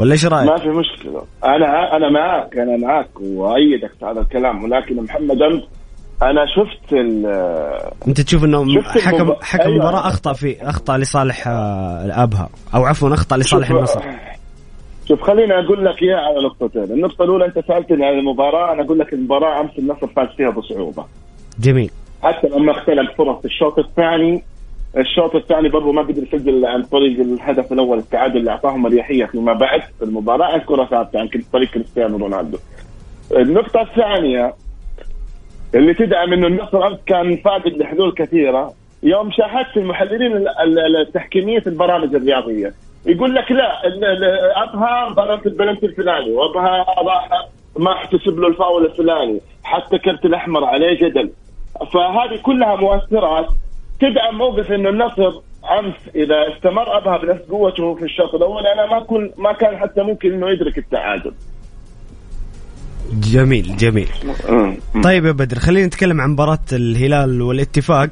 ولا 0.00 0.12
إيش 0.12 0.26
رأيك؟ 0.26 0.50
ما 0.50 0.56
في 0.58 0.68
مشكلة 0.68 1.24
أنا 1.44 1.96
أنا 1.96 2.10
معك 2.10 2.56
أنا 2.58 2.76
معك 2.76 3.20
وايدك 3.20 3.90
في 4.00 4.04
هذا 4.04 4.20
الكلام 4.20 4.64
ولكن 4.64 4.96
محمد 5.02 5.42
امس 5.42 5.62
أنا 6.22 6.46
شفت 6.46 6.92
أنت 8.08 8.20
تشوف 8.20 8.44
انه 8.44 8.82
حكم 8.82 9.32
حكم 9.42 9.62
أيوة. 9.62 9.74
المباراة 9.74 10.08
أخطأ 10.08 10.32
في 10.32 10.62
أخطأ 10.62 10.98
لصالح 10.98 11.48
آه، 11.48 12.22
ابها 12.22 12.48
أو 12.74 12.84
عفوا 12.84 13.14
أخطأ 13.14 13.36
لصالح 13.36 13.70
النصر 13.70 14.00
شوف 15.08 15.22
خليني 15.22 15.52
أقول 15.52 15.84
لك 15.84 16.02
إياها 16.02 16.20
على 16.20 16.46
نقطتين، 16.46 16.82
النقطة 16.82 17.24
الأولى 17.24 17.46
أنت 17.46 17.58
سألتني 17.68 18.06
عن 18.06 18.18
المباراة، 18.18 18.72
أنا 18.72 18.82
أقول 18.82 18.98
لك 18.98 19.12
المباراة 19.12 19.60
أمس 19.60 19.70
النصر 19.78 20.06
فاز 20.06 20.28
فيها 20.36 20.50
بصعوبة. 20.50 21.04
جميل. 21.60 21.90
حتى 22.22 22.46
لما 22.48 22.72
اختلف 22.72 23.16
فرص 23.18 23.44
الشوط 23.44 23.78
الثاني 23.78 24.42
الشوط 24.96 25.34
الثاني 25.34 25.68
برضه 25.68 25.92
ما 25.92 26.02
قدر 26.02 26.22
يسجل 26.22 26.66
عن 26.66 26.82
طريق 26.82 27.20
الهدف 27.20 27.72
الأول 27.72 27.98
التعادل 27.98 28.36
اللي 28.36 28.50
أعطاهم 28.50 28.86
أريحية 28.86 29.24
فيما 29.24 29.52
بعد 29.52 29.80
في 29.98 30.04
المباراة 30.04 30.52
عن 30.52 30.60
كرة 30.60 30.84
ثابتة 30.84 31.20
عن 31.20 31.28
طريق 31.52 31.70
كريستيانو 31.70 32.16
رونالدو. 32.16 32.58
النقطة 33.36 33.80
الثانية 33.80 34.54
اللي 35.74 35.94
تدعم 35.94 36.32
إنه 36.32 36.46
النصر 36.46 36.86
امس 36.86 36.98
كان 37.06 37.36
فاقد 37.36 37.76
لحلول 37.76 38.12
كثيرة. 38.12 38.72
يوم 39.02 39.30
شاهدت 39.30 39.76
المحللين 39.76 40.44
التحكيمية 41.06 41.60
في 41.60 41.66
البرامج 41.66 42.14
الرياضية. 42.14 42.72
يقول 43.06 43.34
لك 43.34 43.52
لا 43.52 43.82
أبها 44.62 45.08
ضربت 45.08 45.46
البلنتي 45.46 45.86
الفلاني 45.86 46.30
وأبها 46.30 46.86
ما 47.78 47.92
احتسب 47.92 48.38
له 48.38 48.48
الفاول 48.48 48.84
الفلاني 48.84 49.40
حتى 49.64 49.98
كرت 49.98 50.24
الأحمر 50.24 50.64
عليه 50.64 50.98
جدل. 50.98 51.30
فهذه 51.92 52.38
كلها 52.42 52.76
مؤثرات 52.76 53.46
تدعم 54.00 54.38
موقف 54.38 54.72
إنه 54.72 54.88
النصر 54.88 55.32
أمس 55.78 55.94
إذا 56.14 56.52
استمر 56.52 56.96
أبها 56.96 57.16
بنفس 57.16 57.50
قوته 57.50 57.94
في 57.94 58.04
الشوط 58.04 58.34
الأول 58.34 58.66
أنا 58.66 58.86
ما 58.86 59.00
كن 59.00 59.30
ما 59.38 59.52
كان 59.52 59.76
حتى 59.76 60.02
ممكن 60.02 60.32
إنه 60.32 60.50
يدرك 60.50 60.78
التعادل. 60.78 61.32
جميل 63.12 63.76
جميل. 63.76 64.08
طيب 65.04 65.24
يا 65.24 65.32
بدر 65.32 65.58
خلينا 65.58 65.86
نتكلم 65.86 66.20
عن 66.20 66.30
مباراة 66.30 66.58
الهلال 66.72 67.42
والاتفاق. 67.42 68.10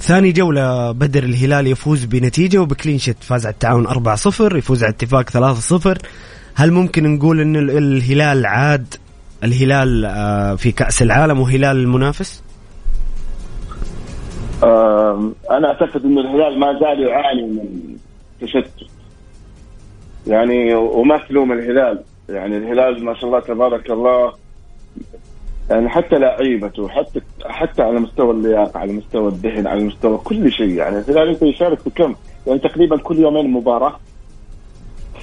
ثاني 0.00 0.32
جولة 0.32 0.92
بدر 0.92 1.22
الهلال 1.22 1.66
يفوز 1.66 2.04
بنتيجة 2.04 2.58
وبكلين 2.58 2.98
شيت 2.98 3.24
فاز 3.24 3.46
على 3.46 3.52
التعاون 3.52 3.86
4-0 3.86 4.56
يفوز 4.56 4.84
على 4.84 4.90
الاتفاق 4.90 5.30
3-0 5.30 5.98
هل 6.54 6.72
ممكن 6.72 7.14
نقول 7.14 7.40
إن 7.40 7.56
الهلال 7.56 8.46
عاد 8.46 8.94
الهلال 9.44 10.04
آه، 10.04 10.54
في 10.54 10.72
كأس 10.72 11.02
العالم 11.02 11.40
وهلال 11.40 11.76
المنافس؟ 11.76 12.42
أنا 15.50 15.68
أعتقد 15.68 16.04
إن 16.04 16.18
الهلال 16.18 16.60
ما 16.60 16.78
زال 16.80 17.08
يعاني 17.08 17.42
من 17.42 17.96
تشتت. 18.40 18.88
يعني 20.26 20.74
وما 20.74 21.18
تلوم 21.28 21.52
الهلال. 21.52 22.02
يعني 22.32 22.56
الهلال 22.56 23.04
ما 23.04 23.14
شاء 23.14 23.24
الله 23.24 23.40
تبارك 23.40 23.90
الله 23.90 24.32
يعني 25.70 25.88
حتى 25.88 26.18
لعيبته 26.18 26.88
حتى 26.88 27.20
حتى 27.44 27.82
على 27.82 28.00
مستوى 28.00 28.30
اللياقة 28.30 28.80
على 28.80 28.92
مستوى 28.92 29.28
الذهن 29.28 29.66
على 29.66 29.84
مستوى 29.84 30.18
كل 30.18 30.52
شيء 30.52 30.70
يعني 30.70 30.98
الهلال 30.98 31.28
انت 31.28 31.42
يشارك 31.42 31.78
في 31.78 31.90
كم؟ 31.90 32.14
يعني 32.46 32.58
تقريبا 32.58 32.96
كل 32.96 33.18
يومين 33.18 33.50
مباراة 33.50 33.96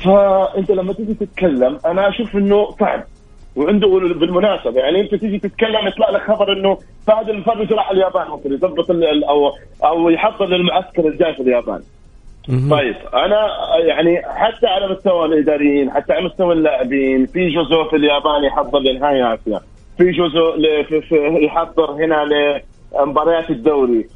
فأنت 0.05 0.71
لما 0.71 0.93
تيجي 0.93 1.13
تتكلم 1.13 1.79
أنا 1.85 2.09
أشوف 2.09 2.35
إنه 2.35 2.71
صعب 2.71 3.03
وعنده 3.55 3.87
بالمناسبة 3.87 4.79
يعني 4.79 5.01
أنت 5.01 5.15
تيجي 5.15 5.39
تتكلم 5.39 5.87
يطلع 5.87 6.09
لك 6.09 6.21
خبر 6.21 6.53
إنه 6.53 6.77
فهد 7.07 7.29
المفرج 7.29 7.73
راح 7.73 7.91
اليابان 7.91 8.27
ممكن 8.27 8.53
يضبط 8.53 8.91
أو 9.29 9.51
أو 9.83 10.09
يحضر 10.09 10.45
للمعسكر 10.45 11.07
الجاي 11.07 11.33
في 11.33 11.41
اليابان 11.41 11.81
طيب 12.48 12.96
أنا 13.13 13.48
يعني 13.88 14.22
حتى 14.25 14.67
على 14.67 14.88
مستوى 14.88 15.25
الإداريين 15.25 15.91
حتى 15.91 16.13
على 16.13 16.25
مستوى 16.25 16.53
اللاعبين 16.53 17.25
في 17.25 17.50
جزء 17.50 17.84
في 17.89 17.96
اليابان 17.96 18.43
يحضر 18.43 18.79
لنهاية 18.79 19.34
آسيا 19.34 19.60
في 19.98 20.12
جزء 20.12 20.55
يحضر 21.43 21.91
هنا 21.91 22.29
لمباريات 22.96 23.50
الدوري. 23.50 24.08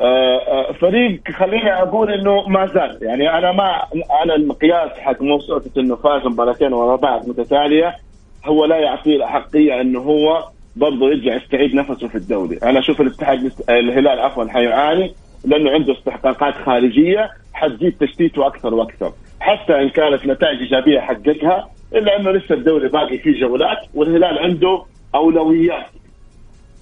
آه، 0.00 0.38
آه، 0.38 0.72
فريق 0.72 1.20
خليني 1.30 1.72
أقول 1.82 2.12
إنه 2.12 2.48
ما 2.48 2.66
زال 2.66 2.98
يعني 3.02 3.38
أنا 3.38 3.52
ما 3.52 3.82
أنا 4.24 4.34
المقياس 4.34 4.90
حق 4.98 5.22
موسوعة 5.22 5.62
انه 5.78 5.96
فاز 5.96 6.26
مباراتين 6.26 6.72
ورا 6.72 6.96
بعض 6.96 7.28
متتالية 7.28 7.96
هو 8.44 8.64
لا 8.64 8.76
يعطيه 8.76 9.16
الأحقية 9.16 9.80
إنه 9.80 10.00
هو 10.00 10.44
برضه 10.76 11.10
يرجع 11.10 11.34
يستعيد 11.36 11.74
نفسه 11.74 12.08
في 12.08 12.14
الدوري، 12.14 12.58
أنا 12.62 12.78
أشوف 12.78 13.00
الاتحاد 13.00 13.52
الهلال 13.68 14.20
عفوا 14.20 14.44
حيعاني. 14.44 15.14
لأنه 15.44 15.70
عنده 15.70 15.92
استحقاقات 15.92 16.54
خارجية 16.66 17.30
حتزيد 17.52 17.92
تشتيته 18.00 18.46
أكثر 18.46 18.74
وأكثر، 18.74 19.12
حتى 19.40 19.72
إن 19.72 19.88
كانت 19.88 20.26
نتائج 20.26 20.58
إيجابية 20.60 21.00
حققها 21.00 21.68
إلا 21.94 22.20
إنه 22.20 22.30
لسه 22.30 22.54
الدوري 22.54 22.88
باقي 22.88 23.18
فيه 23.18 23.40
جولات 23.40 23.78
والهلال 23.94 24.38
عنده 24.38 24.82
أولويات. 25.14 25.86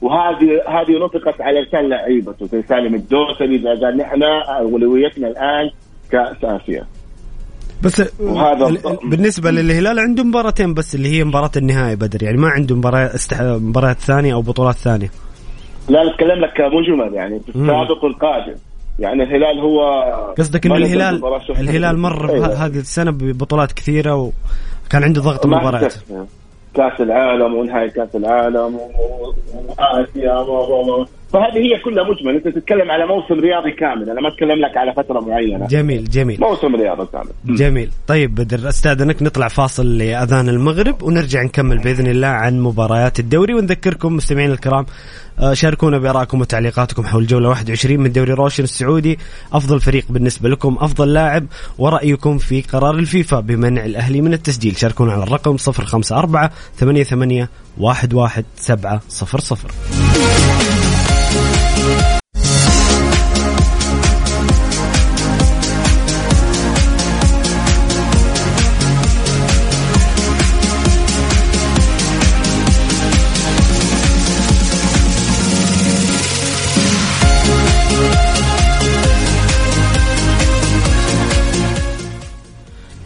وهذه 0.03 0.63
هذه 0.69 0.93
نطقت 1.05 1.41
على 1.41 1.61
لسان 1.61 1.89
لعيبته 1.89 2.47
زي 2.47 2.63
سالم 2.63 2.95
الدوسري 2.95 3.57
إذا 3.57 3.71
قال 3.71 3.97
نحن 3.97 4.23
أولويتنا 4.49 5.29
الآن 5.29 5.71
كأس 6.11 6.45
آسيا. 6.45 6.87
بس 7.83 8.21
وهذا 8.21 8.77
بالنسبة 9.05 9.51
للهلال 9.51 9.99
عنده 9.99 10.25
مباراتين 10.25 10.75
بس 10.75 10.95
اللي 10.95 11.09
هي 11.09 11.25
مباراة 11.25 11.51
النهائي 11.57 11.97
بدر 11.97 12.23
يعني 12.23 12.37
ما 12.37 12.49
عنده 12.49 12.77
مباراة 12.77 13.15
استح... 13.15 13.41
مباريات 13.41 13.99
ثانية 13.99 14.35
أو 14.35 14.43
بطولات 14.43 14.75
ثانية. 14.75 15.11
لا 15.88 16.05
نتكلم 16.05 16.40
لك 16.45 16.52
كمجمل 16.52 17.14
يعني 17.14 17.40
في 17.40 17.49
السابق 17.49 18.05
والقادم. 18.05 18.55
يعني 18.99 19.23
الهلال 19.23 19.61
هو 19.61 20.02
قصدك 20.38 20.66
ان 20.66 20.73
الهلال 20.73 21.23
الهلال 21.50 21.99
مر 21.99 22.31
أيوة. 22.31 22.47
هذه 22.47 22.78
السنة 22.78 23.11
ببطولات 23.11 23.73
كثيرة 23.73 24.14
وكان 24.14 25.05
عنده 25.05 25.21
ضغط 25.21 25.47
مباريات 25.47 25.95
كأس 26.75 27.00
العالم 27.00 27.55
ونهايه 27.55 27.88
كأس 27.90 28.16
العالم 28.16 28.78
وآسيا 29.78 30.33
فهذه 31.33 31.59
هي 31.59 31.78
كلها 31.85 32.04
مجمل. 32.04 32.35
أنت 32.35 32.49
تتكلم 32.49 32.90
على 32.90 33.06
موسم 33.06 33.40
رياضي 33.40 33.71
كامل. 33.71 34.11
أنا 34.11 34.21
ما 34.21 34.28
أتكلم 34.28 34.61
لك 34.61 34.76
على 34.76 34.92
فترة 34.92 35.21
معينة. 35.21 35.66
جميل 35.66 36.11
جميل. 36.11 36.40
موسم 36.40 36.76
رياضي 36.76 37.06
كامل. 37.12 37.30
جميل. 37.45 37.90
طيب 38.06 38.35
بدر 38.35 38.68
استاذنك 38.68 39.23
نطلع 39.23 39.49
فاصل 39.49 39.99
لأذان 39.99 40.49
المغرب 40.49 41.02
ونرجع 41.02 41.42
نكمل 41.42 41.78
بإذن 41.78 42.06
الله 42.06 42.28
عن 42.28 42.61
مباريات 42.61 43.21
الدوري. 43.21 43.54
ونذكركم 43.54 44.16
مستمعين 44.16 44.50
الكرام 44.50 44.87
آه، 45.40 45.54
شاركونا 45.54 45.99
بارائكم 45.99 46.40
وتعليقاتكم 46.40 47.02
حول 47.02 47.26
جولة 47.26 47.49
21 47.49 48.00
من 48.00 48.12
دوري 48.12 48.33
روشن 48.33 48.64
السعودي. 48.64 49.18
أفضل 49.52 49.80
فريق 49.80 50.04
بالنسبة 50.11 50.49
لكم 50.49 50.76
أفضل 50.80 51.12
لاعب 51.12 51.47
ورأيكم 51.78 52.38
في 52.38 52.62
قرار 52.62 52.95
الفيفا 52.95 53.40
بمنع 53.40 53.85
الأهلي 53.85 54.21
من 54.21 54.33
التسجيل. 54.33 54.76
شاركونا 54.76 55.12
على 55.12 55.23
الرقم 55.23 55.56
054 55.68 56.50
88 56.76 57.49
11700 57.80 59.00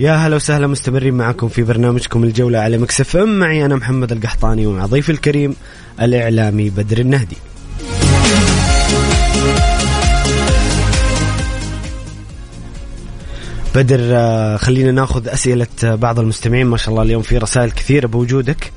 يا 0.00 0.12
هلا 0.12 0.36
وسهلا 0.36 0.66
مستمرين 0.66 1.14
معكم 1.14 1.48
في 1.48 1.62
برنامجكم 1.62 2.24
الجولة 2.24 2.58
على 2.58 2.78
Mix 2.78 3.16
FM. 3.16 3.38
معي 3.38 3.64
أنا 3.64 3.76
محمد 3.76 4.12
القحطاني 4.12 4.66
ومع 4.66 4.86
ضيفي 4.86 5.12
الكريم 5.12 5.56
الإعلامي 6.00 6.70
بدر 6.70 6.98
النهدي. 6.98 7.36
بدر 13.74 14.00
آه، 14.02 14.56
خلينا 14.56 14.90
ناخذ 14.90 15.28
أسئلة 15.28 15.66
بعض 15.82 16.18
المستمعين. 16.18 16.66
ما 16.66 16.76
شاء 16.76 16.90
الله 16.90 17.02
اليوم 17.02 17.22
في 17.22 17.38
رسائل 17.38 17.70
كثيرة 17.70 18.06
بوجودك. 18.06 18.72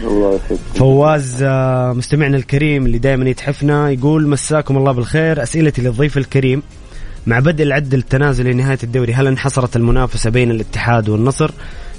الله 0.00 0.40
فواز 0.74 1.42
آه، 1.42 1.92
مستمعنا 1.92 2.36
الكريم 2.36 2.86
اللي 2.86 2.98
دائما 2.98 3.30
يتحفنا 3.30 3.90
يقول 3.90 4.28
مساكم 4.28 4.76
الله 4.76 4.92
بالخير. 4.92 5.42
أسئلتي 5.42 5.82
للضيف 5.82 6.18
الكريم. 6.18 6.62
مع 7.26 7.38
بدء 7.38 7.64
العد 7.64 7.94
التنازلي 7.94 8.52
لنهاية 8.52 8.78
الدوري 8.82 9.14
هل 9.14 9.26
انحصرت 9.26 9.76
المنافسة 9.76 10.30
بين 10.30 10.50
الاتحاد 10.50 11.08
والنصر؟ 11.08 11.50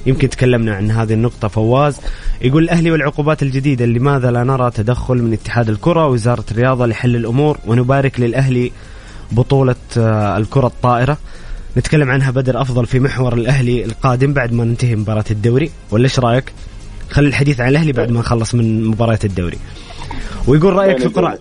يمكن 0.06 0.30
تكلمنا 0.30 0.76
عن 0.76 0.92
هذه 0.92 1.14
النقطة 1.14 1.48
فواز. 1.48 1.98
يقول 2.42 2.64
الأهلي 2.64 2.92
والعقوبات 2.92 3.44
الجديدة 3.44 3.86
لماذا 3.86 4.32
لا 4.32 4.44
نرى 4.44 4.72
تدخل 4.72 5.16
من 5.16 5.34
اتحاد 5.34 5.70
الكرة 5.70 6.06
ووزارة 6.06 6.44
الرياضة 6.52 6.86
لحل 6.86 7.16
الأمور 7.16 7.58
ونبارك 7.66 8.20
للأهلي 8.20 8.72
بطولة 9.32 9.76
آه، 9.98 10.38
الكرة 10.38 10.68
الطائرة؟ 10.68 11.18
نتكلم 11.78 12.10
عنها 12.10 12.32
بدر 12.32 12.62
أفضل 12.62 12.86
في 12.86 13.00
محور 13.00 13.34
الأهلي 13.34 13.86
القادم 13.86 14.34
بعد 14.34 14.54
ما 14.54 14.64
ننتهي 14.64 14.96
مباراة 14.96 15.26
الدوري 15.32 15.72
ولا 15.92 16.04
إيش 16.04 16.20
رأيك؟ 16.20 16.54
خلي 17.10 17.28
الحديث 17.28 17.62
عن 17.62 17.68
الأهلي 17.68 17.92
بعد 17.92 18.12
ما 18.12 18.20
نخلص 18.20 18.56
من 18.56 18.84
مباراة 18.86 19.20
الدوري. 19.24 19.58
ويقول 20.48 20.74
رأيك 20.74 21.00
في 21.00 21.08
قرعه 21.08 21.38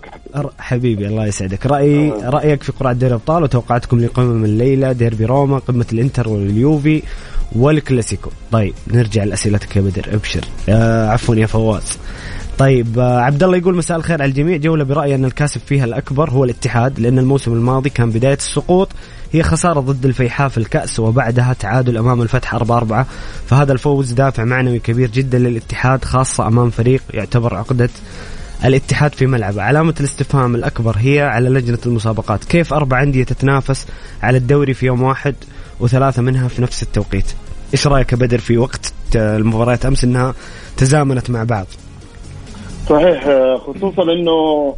حبيبي 0.59 1.07
الله 1.07 1.25
يسعدك. 1.25 1.65
راي 1.65 2.09
رأيك 2.09 2.63
في 2.63 2.71
قرعه 2.71 2.93
دوري 2.93 3.07
الابطال 3.07 3.43
وتوقعاتكم 3.43 3.99
لقمم 3.99 4.45
الليلة 4.45 4.91
ديربي 4.91 5.25
روما 5.25 5.57
قمة 5.57 5.85
الإنتر 5.93 6.29
واليوفي 6.29 7.03
والكلاسيكو. 7.55 8.29
طيب 8.51 8.73
نرجع 8.87 9.23
لأسئلتك 9.23 9.75
يا 9.75 9.81
بدر 9.81 10.07
أبشر. 10.13 10.41
آه 10.69 11.09
عفوا 11.09 11.35
يا 11.35 11.45
فواز. 11.45 11.97
طيب 12.57 12.99
آه 12.99 13.19
عبد 13.19 13.43
الله 13.43 13.57
يقول 13.57 13.75
مساء 13.75 13.97
الخير 13.97 14.21
على 14.21 14.29
الجميع. 14.29 14.57
جولة 14.57 14.83
برأيي 14.83 15.15
أن 15.15 15.25
الكاسب 15.25 15.61
فيها 15.65 15.85
الأكبر 15.85 16.29
هو 16.29 16.43
الاتحاد 16.43 16.99
لأن 16.99 17.19
الموسم 17.19 17.53
الماضي 17.53 17.89
كان 17.89 18.09
بداية 18.09 18.33
السقوط. 18.37 18.89
هي 19.33 19.43
خسارة 19.43 19.79
ضد 19.79 20.05
الفيحاء 20.05 20.49
في 20.49 20.57
الكأس 20.57 20.99
وبعدها 20.99 21.53
تعادل 21.59 21.97
أمام 21.97 22.21
الفتح 22.21 22.55
4 22.55 22.77
4 22.77 23.05
فهذا 23.47 23.73
الفوز 23.73 24.11
دافع 24.11 24.43
معنوي 24.43 24.79
كبير 24.79 25.09
جدا 25.09 25.39
للاتحاد 25.39 26.05
خاصة 26.05 26.47
أمام 26.47 26.69
فريق 26.69 27.01
يعتبر 27.13 27.55
عقدة 27.55 27.89
الاتحاد 28.65 29.13
في 29.13 29.27
ملعبه. 29.27 29.61
علامة 29.61 29.95
الاستفهام 29.99 30.55
الأكبر 30.55 30.95
هي 30.97 31.21
على 31.21 31.49
لجنة 31.49 31.79
المسابقات. 31.85 32.43
كيف 32.43 32.73
أربع 32.73 33.03
أندية 33.03 33.23
تتنافس 33.23 33.87
على 34.23 34.37
الدوري 34.37 34.73
في 34.73 34.85
يوم 34.85 35.03
واحد 35.03 35.35
وثلاثة 35.79 36.21
منها 36.21 36.47
في 36.47 36.61
نفس 36.61 36.83
التوقيت؟ 36.83 37.33
إيش 37.73 37.87
رأيك 37.87 38.15
بدر 38.15 38.37
في 38.37 38.57
وقت 38.57 38.93
المباريات 39.15 39.85
أمس 39.85 40.03
أنها 40.03 40.33
تزامنت 40.77 41.29
مع 41.29 41.43
بعض؟ 41.43 41.65
صحيح 42.89 43.23
خصوصا 43.57 44.03
أنه 44.03 44.75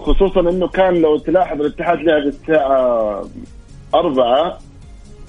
خصوصا 0.00 0.40
أنه 0.40 0.68
كان 0.68 0.94
لو 0.94 1.18
تلاحظ 1.18 1.60
الاتحاد 1.60 1.98
لعب 1.98 2.22
الساعة 2.22 3.24
أربعة 3.94 4.58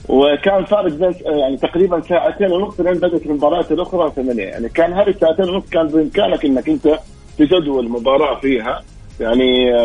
وكان 0.09 0.65
فارق 0.65 0.93
بين 0.93 1.13
يعني 1.25 1.57
تقريبا 1.57 2.01
ساعتين 2.01 2.51
ونص 2.51 2.79
لين 2.79 2.93
بدأت 2.93 3.25
المباريات 3.25 3.71
الأخرى 3.71 4.11
ثمانية. 4.15 4.43
يعني 4.43 4.69
كان 4.69 4.93
هذه 4.93 5.09
الساعتين 5.09 5.49
ونص 5.49 5.63
كان 5.71 5.87
بإمكانك 5.87 6.45
إنك 6.45 6.69
أنت 6.69 6.99
تجدول 7.39 7.85
المباراه 7.85 8.39
فيها 8.39 8.83
يعني 9.19 9.75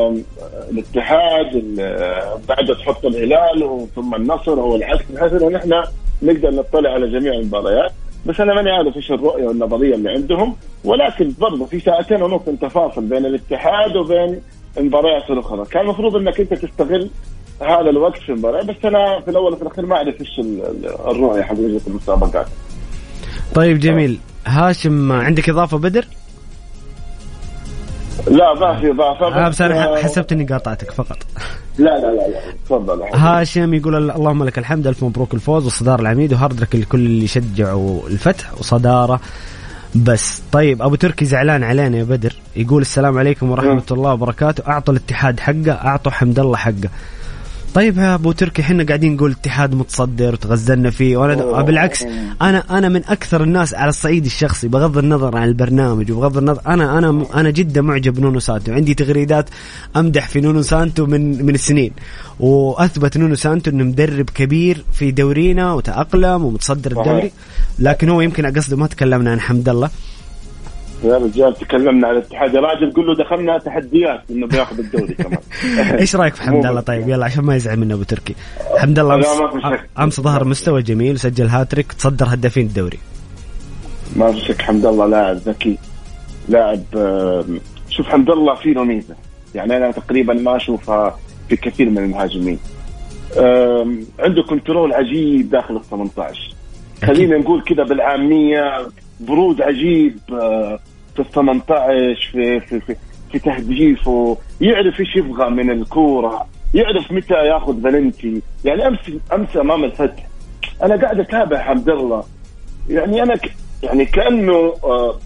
الاتحاد 0.70 1.74
بعد 2.48 2.76
تحط 2.80 3.04
الهلال 3.04 3.86
ثم 3.96 4.14
النصر 4.14 4.52
أو 4.52 4.76
العكس 4.76 5.04
بحيث 5.10 5.32
إنه 5.32 5.48
نحن 5.48 5.82
نقدر 6.22 6.50
نطلع 6.50 6.90
على 6.90 7.10
جميع 7.10 7.32
المباريات. 7.32 7.92
بس 8.26 8.40
أنا 8.40 8.54
ماني 8.54 8.70
عارف 8.70 8.96
إيش 8.96 9.12
الرؤية 9.12 9.46
والنظرية 9.46 9.94
اللي 9.94 10.10
عندهم 10.10 10.56
ولكن 10.84 11.32
برضه 11.38 11.64
في 11.64 11.80
ساعتين 11.80 12.22
ونص 12.22 12.40
انت 12.48 12.64
فاصل 12.64 13.04
بين 13.04 13.26
الاتحاد 13.26 13.96
وبين 13.96 14.40
المباريات 14.78 15.30
الأخرى. 15.30 15.64
كان 15.64 15.82
المفروض 15.82 16.16
إنك 16.16 16.40
أنت 16.40 16.54
تستغل 16.54 17.10
هذا 17.60 17.90
الوقت 17.90 18.18
في 18.18 18.28
المباراة 18.28 18.62
بس 18.62 18.76
أنا 18.84 19.20
في 19.20 19.30
الأول 19.30 19.52
وفي 19.52 19.62
الأخير 19.62 19.86
ما 19.86 19.96
أعرف 19.96 20.20
إيش 20.20 20.40
الرؤية 21.06 21.42
حقيقه 21.42 21.80
المسابقات. 21.86 22.46
طيب 23.54 23.78
جميل. 23.78 24.18
هاشم 24.46 25.12
عندك 25.12 25.48
إضافة 25.48 25.78
بدر؟ 25.78 26.04
لا 28.26 28.54
ما 28.54 28.80
في 28.80 28.90
بس 29.48 29.60
أنا 29.60 29.96
حسبت 29.96 30.32
إني 30.32 30.44
قاطعتك 30.44 30.90
فقط. 30.90 31.18
لا 31.78 31.84
لا 31.84 32.06
لا 32.06 32.28
لا 32.28 32.40
تفضل. 32.66 33.02
هاشم 33.02 33.74
يقول 33.74 34.10
اللهم 34.10 34.44
لك 34.44 34.58
الحمد 34.58 34.86
ألف 34.86 35.04
مبروك 35.04 35.34
الفوز 35.34 35.64
والصدارة 35.64 36.00
العميد 36.00 36.32
وهارد 36.32 36.60
لك 36.60 36.76
لكل 36.76 36.98
اللي 36.98 37.26
شجعوا 37.26 38.08
الفتح 38.08 38.54
وصدارة. 38.58 39.20
بس 39.94 40.42
طيب 40.52 40.82
أبو 40.82 40.94
تركي 40.94 41.24
زعلان 41.24 41.64
علينا 41.64 41.98
يا 41.98 42.04
بدر 42.04 42.36
يقول 42.56 42.82
السلام 42.82 43.18
عليكم 43.18 43.50
ورحمة 43.50 43.68
نعم. 43.68 43.82
الله 43.90 44.12
وبركاته. 44.12 44.70
أعطوا 44.70 44.94
الاتحاد 44.94 45.40
حقه 45.40 45.72
أعطوا 45.72 46.12
حمد 46.12 46.38
الله 46.38 46.56
حقه. 46.56 46.88
طيب 47.74 47.98
يا 47.98 48.14
أبو 48.14 48.32
تركي 48.32 48.62
إحنا 48.62 48.84
قاعدين 48.84 49.14
نقول 49.14 49.30
الاتحاد 49.30 49.74
متصدر 49.74 50.32
وتغزلنا 50.32 50.90
فيه 50.90 51.16
وأنا. 51.16 51.62
بالعكس 51.62 52.02
أنا 52.42 52.78
أنا 52.78 52.88
من 52.88 53.02
أكثر 53.08 53.42
الناس 53.42 53.74
على 53.74 53.88
الصعيد 53.88 54.24
الشخصي 54.24 54.68
بغض 54.68 54.98
النظر 54.98 55.36
عن 55.36 55.48
البرنامج 55.48 56.12
وبغض 56.12 56.38
النظر 56.38 56.60
أنا 56.66 56.98
أنا 56.98 57.26
أنا 57.34 57.50
جدا 57.50 57.80
معجب 57.80 58.20
نونو 58.20 58.38
سانتو 58.38 58.72
عندي 58.72 58.94
تغريدات 58.94 59.50
أمدح 59.96 60.28
في 60.28 60.40
نونو 60.40 60.62
سانتو 60.62 61.06
من 61.06 61.46
من 61.46 61.54
السنين 61.54 61.92
وأثبت 62.40 63.16
نونو 63.16 63.34
سانتو 63.34 63.70
إنه 63.70 63.84
مدرب 63.84 64.30
كبير 64.30 64.84
في 64.92 65.10
دورينا 65.10 65.72
وتأقلم 65.72 66.44
ومتصدر. 66.44 66.90
الدوري 67.00 67.32
لكن 67.78 68.08
هو 68.08 68.20
يمكن 68.20 68.46
قصده 68.46 68.76
ما 68.76 68.86
تكلمنا 68.86 69.30
عن 69.30 69.40
حمد 69.40 69.68
الله 69.68 69.90
يا 71.04 71.16
رجال 71.16 71.54
تكلمنا 71.54 72.08
عن 72.08 72.16
الاتحاد. 72.16 72.54
يا 72.54 72.60
راجل 72.60 72.92
قول 72.92 73.06
له 73.06 73.14
دخلنا 73.14 73.58
تحديات 73.58 74.22
إنه 74.30 74.46
بياخذ 74.46 74.78
الدوري 74.78 75.14
كمان. 75.14 75.38
إيش 76.00 76.16
رأيك 76.16 76.34
في 76.34 76.42
حمد 76.42 76.66
الله. 76.66 76.80
طيب 76.80 77.08
يلا 77.08 77.24
عشان 77.24 77.44
ما 77.44 77.56
يزعل 77.56 77.76
منا 77.76 77.94
أبو 77.94 78.02
تركي. 78.02 78.34
حمد 78.76 78.98
الله 78.98 79.14
أمس. 79.14 79.26
أمس 79.98 80.20
ظهر 80.20 80.44
مستوى 80.44 80.82
جميل 80.82 81.14
وسجل 81.14 81.46
هاتريك 81.46 81.92
تصدر 81.92 82.26
هدافين 82.34 82.66
الدوري. 82.66 82.98
ما 84.16 84.32
في 84.32 84.40
شك 84.40 84.62
حمد 84.62 84.86
الله 84.86 85.06
لاعب 85.06 85.36
ذكي 85.36 85.78
لاعب 86.48 86.82
شوف 87.88 88.06
حمد 88.06 88.30
الله 88.30 88.54
فيه 88.54 88.72
له 88.72 88.84
ميزة. 88.84 89.14
يعني 89.54 89.76
أنا 89.76 89.90
تقريبا 89.90 90.34
ما 90.34 90.56
أشوفها 90.56 91.18
في 91.48 91.56
كثير 91.56 91.90
من 91.90 91.98
المهاجمين. 91.98 92.58
عنده 94.18 94.42
control 94.48 94.92
عجيب 94.92 95.50
داخل 95.50 95.76
ال 95.76 95.84
18 95.84 96.54
خلينا 97.04 97.38
نقول 97.38 97.62
كذا 97.62 97.84
بالعامية 97.84 98.86
برود 99.20 99.62
عجيب 99.62 100.18
آه، 100.32 100.78
في 101.14 101.20
ال 101.20 101.30
18 101.30 102.14
في 102.32 102.60
في 102.60 102.80
في, 102.80 102.96
في 103.32 103.38
تهديفه 103.38 104.36
يعرف 104.60 105.00
إيش 105.00 105.16
يبغى 105.16 105.50
من 105.50 105.70
الكورة 105.70 106.46
يعرف 106.74 107.12
متى 107.12 107.34
ياخذ 107.34 107.82
فالنتي. 107.82 108.42
يعني 108.64 108.86
امس 108.86 108.98
أمس 109.32 109.56
أمام 109.56 109.84
الفتح. 109.84 110.26
أنا 110.82 110.96
قاعد 110.96 111.20
أتابع 111.20 111.58
حمد 111.58 111.88
الله. 111.88 112.24
يعني 112.88 113.22
أنا 113.22 113.36
ك... 113.36 113.50
يعني 113.82 114.04
كأنه 114.04 114.74
آه 114.84 115.18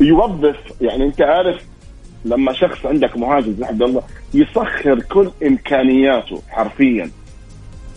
يوظف. 0.00 0.56
يعني 0.80 1.04
أنت 1.04 1.20
عارف 1.22 1.66
لما 2.24 2.52
شخص 2.52 2.86
عندك 2.86 3.16
مهاجم 3.16 3.52
زي 3.52 3.64
عبد 3.64 3.82
الله 3.82 4.02
يسخر 4.34 5.00
كل 5.00 5.30
إمكانياته 5.46 6.42
حرفيا. 6.48 7.10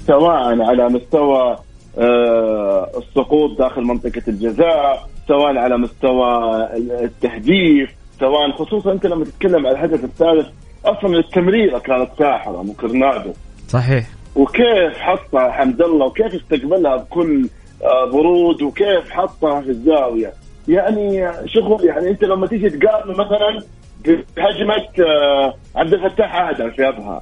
سواء 0.08 0.62
على 0.62 0.90
مستوى 0.90 1.58
آه 1.98 2.92
السقوط 2.98 3.58
داخل 3.60 3.82
منطقة 3.82 4.22
الجزاء 4.28 5.10
سواء 5.28 5.58
على 5.58 5.78
مستوى 5.78 6.40
التهديف 6.78 7.90
سواء 8.20 8.52
خصوصا 8.52 8.92
أنت 8.92 9.06
لما 9.06 9.26
تتكلم 9.26 9.68
على 9.68 9.72
الهدف 9.72 10.04
الثالث 10.04 10.48
أصلا 10.86 11.18
التمريرة 11.20 11.80
كانت 11.80 12.10
ساحرة 12.20 12.64
مكرنادو 12.64 13.34
صحيح. 13.68 14.08
وكيف 14.36 14.98
حطها 15.00 15.52
حمد 15.52 15.82
الله 15.82 16.06
وكيف 16.06 16.34
استقبلها 16.34 16.96
بكل 16.96 17.50
آه، 17.84 18.06
برود 18.12 18.62
وكيف 18.62 19.10
حطها 19.10 19.62
في 19.62 19.70
الزاوية؟ 19.70 20.34
يعني 20.68 21.32
شغل 21.46 21.86
يعني 21.86 22.10
أنت 22.10 22.24
لما 22.24 22.48
تيجي 22.48 22.70
تقارنه 22.70 23.12
مثلا 23.12 23.64
بهجمة 24.06 25.06
آه، 25.08 25.54
عبد 25.76 25.94
الفتاح 25.94 26.36
آدم 26.36 26.72
في 26.72 26.88
أبها. 26.90 27.22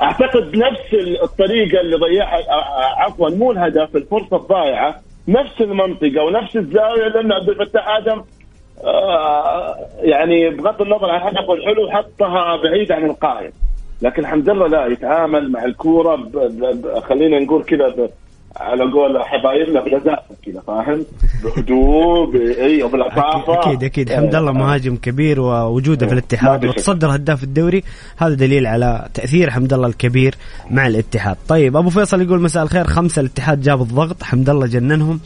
أعتقد 0.00 0.56
نفس 0.56 0.94
الطريقة 1.22 1.80
اللي 1.80 1.96
ضيعها 1.96 2.38
آه، 2.50 3.02
عفوا 3.02 3.30
مو 3.30 3.52
الهدف 3.52 3.96
الفرصة 3.96 4.36
الضائعه 4.36 5.00
نفس 5.30 5.60
المنطقة 5.60 6.22
ونفس 6.22 6.56
الزاوية 6.56 7.08
لأن 7.08 7.32
عبد 7.32 7.48
الفتاح 7.48 7.88
آدم 7.96 8.22
آه، 8.84 9.76
يعني 10.00 10.50
بغض 10.50 10.82
النظر 10.82 11.10
عن 11.10 11.20
هدفه 11.20 11.52
الحلو 11.52 11.90
حطها 11.90 12.56
بعيد 12.56 12.92
عن 12.92 13.04
القائم 13.04 13.52
لكن 14.02 14.22
الحمد 14.22 14.50
لله 14.50 14.66
لا 14.66 14.86
يتعامل 14.86 15.52
مع 15.52 15.64
الكورة. 15.64 16.30
خلينا 17.00 17.38
نقول 17.38 17.64
كذا. 17.64 18.08
على 18.56 18.92
قول 18.92 19.22
حبايبنا 19.24 19.80
بلذاذه 19.80 20.18
كذا 20.46 20.60
فاهم؟ 20.66 21.04
بهدوء. 21.44 22.36
اي 22.60 22.82
وبلطافه 22.82 23.60
أكيد 23.60 23.84
أكيد 23.84 24.12
حمد 24.12 24.34
الله 24.34 24.52
مهاجم 24.52 24.96
كبير 24.96 25.40
ووجوده 25.40 26.06
في 26.06 26.12
الاتحاد. 26.12 26.64
وتصدر 26.64 27.14
هداف 27.14 27.42
الدوري 27.44 27.82
هذا 28.16 28.34
دليل 28.34 28.66
على 28.66 29.08
تأثير 29.14 29.50
حمد 29.50 29.72
الله 29.72 29.86
الكبير 29.86 30.34
مع 30.70 30.86
الاتحاد 30.86 31.36
طيب 31.48 31.76
أبو 31.76 31.90
فيصل 31.90 32.22
يقول 32.22 32.40
مساء 32.40 32.62
الخير 32.62 32.84
خمسة 32.84 33.20
الاتحاد 33.20 33.60
جاب 33.60 33.80
الضغط 33.82 34.22
حمد 34.22 34.50
الله 34.50 34.66
جننهم 34.66 35.20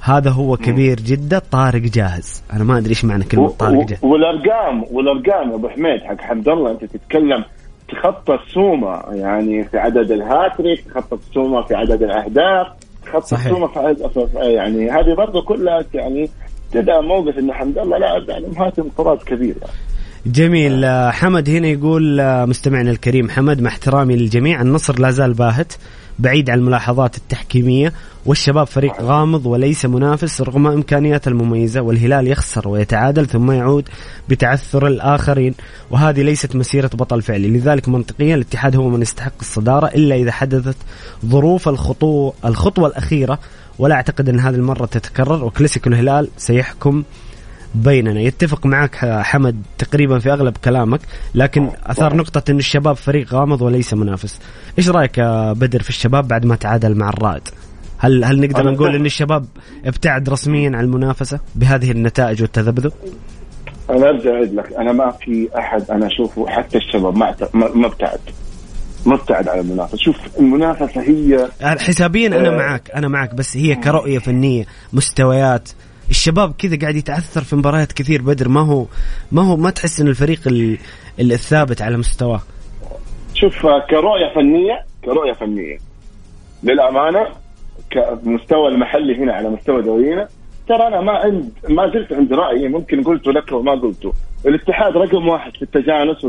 هذا 0.00 0.30
هو 0.30 0.56
كبير 0.56 0.96
جدا 1.00 1.38
طارق 1.38 1.80
جاهز 1.82 2.42
أنا 2.52 2.64
ما 2.64 2.78
أدري 2.78 2.90
إيش 2.90 3.04
معنى 3.04 3.24
كلمة. 3.24 3.48
طارق. 3.48 3.86
جاهز 3.86 3.98
والأرقام 4.04 4.84
والأرقام 4.90 5.50
يا 5.50 5.54
أبو 5.54 5.68
حميد 5.68 6.00
حق 6.02 6.20
حمد 6.20 6.48
الله 6.48 6.70
أنت 6.70 6.84
تتكلم 6.84 7.44
تخطى 7.88 8.34
السومة 8.34 9.02
يعني 9.10 9.64
في 9.64 9.78
عدد 9.78 10.10
الهاتريك 10.10 10.84
تخطى 10.84 11.16
السومة 11.16 11.62
في 11.62 11.74
عدد 11.74 12.02
الأهداف 12.02 12.66
تخطى 13.04 13.26
صحيح. 13.26 13.46
السومة 13.46 13.66
في 13.66 13.78
عدد 13.78 14.28
يعني 14.34 14.90
هذه 14.90 15.14
برضه 15.14 15.42
كلها 15.42 15.84
يعني 15.94 16.30
تدعم 16.72 17.04
موقف 17.04 17.38
إن 17.38 17.52
حمد 17.52 17.78
الله 17.78 17.98
لاعب 17.98 18.28
يعني 18.28 18.46
مهاجم 18.56 18.88
طراز 18.96 19.18
كبير 19.18 19.54
يعني. 19.60 19.72
جميل 20.26 20.84
آه، 20.84 21.10
حمد 21.10 21.48
هنا 21.48 21.68
يقول 21.68 22.20
آه، 22.20 22.44
مستمعنا 22.44 22.90
الكريم 22.90 23.30
حمد 23.30 23.62
مع 23.62 23.70
احترامي 23.70 24.16
للجميع 24.16 24.62
النصر 24.62 24.98
لا 25.00 25.10
زال 25.10 25.34
باهت 25.34 25.72
بعيد 26.18 26.50
عن 26.50 26.58
الملاحظات 26.58 27.16
التحكيمية 27.16 27.92
والشباب 28.26 28.66
فريق 28.66 29.02
غامض 29.02 29.46
وليس 29.46 29.86
منافس 29.86 30.40
رغم 30.40 30.66
إمكانياته 30.66 31.28
المميزة 31.28 31.80
والهلال 31.80 32.28
يخسر 32.28 32.68
ويتعادل 32.68 33.26
ثم 33.26 33.50
يعود 33.50 33.88
بتعثر 34.28 34.86
الآخرين. 34.86 35.54
وهذه 35.90 36.22
ليست 36.22 36.56
مسيرة 36.56 36.90
بطل 36.94 37.22
فعلي. 37.22 37.48
لذلك 37.48 37.88
منطقيا 37.88 38.34
الاتحاد 38.34 38.76
هو 38.76 38.88
من 38.88 39.02
يستحق 39.02 39.32
الصدارة 39.40 39.86
إلا 39.86 40.14
إذا 40.14 40.32
حدثت 40.32 40.76
ظروف 41.26 41.68
الخطوة 41.68 42.32
الخطوة 42.44 42.88
الأخيرة. 42.88 43.38
ولا 43.78 43.94
أعتقد 43.94 44.28
أن 44.28 44.40
هذه 44.40 44.54
المرة 44.54 44.86
تتكرر 44.86 45.44
وكلاسيكو 45.44 45.88
الهلال 45.90 46.28
سيحكم 46.36 47.02
بيننا. 47.74 48.20
يتفق 48.20 48.66
معك 48.66 48.96
حمد 49.04 49.62
تقريبا 49.78 50.18
في 50.18 50.32
أغلب 50.32 50.56
كلامك 50.56 51.00
لكن 51.34 51.70
أثار 51.86 52.16
نقطة 52.16 52.50
إن 52.50 52.58
الشباب 52.58 52.96
فريق 52.96 53.34
غامض 53.34 53.62
وليس 53.62 53.94
منافس. 53.94 54.40
إيش 54.78 54.88
رأيك 54.90 55.18
يا 55.18 55.52
بدر 55.52 55.82
في 55.82 55.88
الشباب 55.88 56.28
بعد 56.28 56.46
ما 56.46 56.56
تعادل 56.56 56.94
مع 56.94 57.08
الرائد؟ 57.08 57.42
هل 57.98 58.24
هل 58.24 58.40
نقدر 58.40 58.70
نقول. 58.70 58.94
إن 58.94 59.06
الشباب 59.06 59.46
ابتعد 59.84 60.28
رسميا 60.28 60.68
عن 60.76 60.84
المنافسة 60.84 61.40
بهذه 61.54 61.90
النتائج 61.90 62.42
والتذبذب؟ 62.42 62.92
أنا 63.90 64.08
أرجع 64.08 64.30
أعيد 64.30 64.54
لك. 64.54 64.72
أنا 64.72 64.92
ما 64.92 65.10
في 65.10 65.48
أحد 65.58 65.90
أنا 65.90 66.06
أشوفه 66.06 66.46
حتى 66.48 66.78
الشباب 66.78 67.16
ما 67.16 67.34
ما 67.54 67.86
ابتعد. 67.86 68.20
ما 69.06 69.14
ابتعد 69.14 69.48
على 69.48 69.60
المنافسة. 69.60 69.96
شوف 69.96 70.16
المنافسة 70.38 71.00
هي 71.00 71.48
حسابيا 71.60 72.26
أنا 72.28 72.48
آه. 72.48 72.56
معك. 72.56 72.90
أنا 72.90 73.08
معك 73.08 73.34
بس 73.34 73.56
هي 73.56 73.74
كرؤية 73.74 74.18
فنية 74.18 74.64
مستويات 74.92 75.68
الشباب 76.10 76.52
كذا 76.58 76.78
قاعد 76.78 76.96
يتعثر 76.96 77.40
في 77.40 77.56
مباريات 77.56 77.92
كثير 77.92 78.22
بدر. 78.22 78.48
ما 78.48 78.60
هو 78.60 78.86
ما 79.32 79.42
هو 79.42 79.56
ما 79.56 79.70
تحس 79.70 80.00
إن 80.00 80.08
الفريق 80.08 80.40
ال- 80.46 80.78
ال- 81.20 81.32
الثابت 81.32 81.82
على 81.82 81.96
مستواه؟ 81.96 82.40
شوف 83.34 83.66
كرؤية 83.90 84.34
فنيه 84.34 84.84
كرؤية 85.04 85.32
فنية. 85.32 85.78
للأمانة 86.62 87.26
كمستوى 87.90 88.68
المحلي 88.68 89.16
هنا 89.18 89.32
على 89.32 89.48
مستوى 89.50 89.82
دورينا 89.82 90.28
ترى 90.68 90.86
أنا 90.86 91.00
ما 91.00 91.12
عند 91.12 91.52
ما 91.68 91.90
زلت 91.94 92.12
عند 92.12 92.32
رأيي 92.32 92.68
ممكن 92.68 93.02
قلته 93.02 93.32
لك 93.32 93.52
وما 93.52 93.72
قلته. 93.72 94.12
الاتحاد 94.46 94.96
رقم 94.96 95.28
واحد 95.28 95.52
في 95.56 95.62
التجانس 95.62 96.24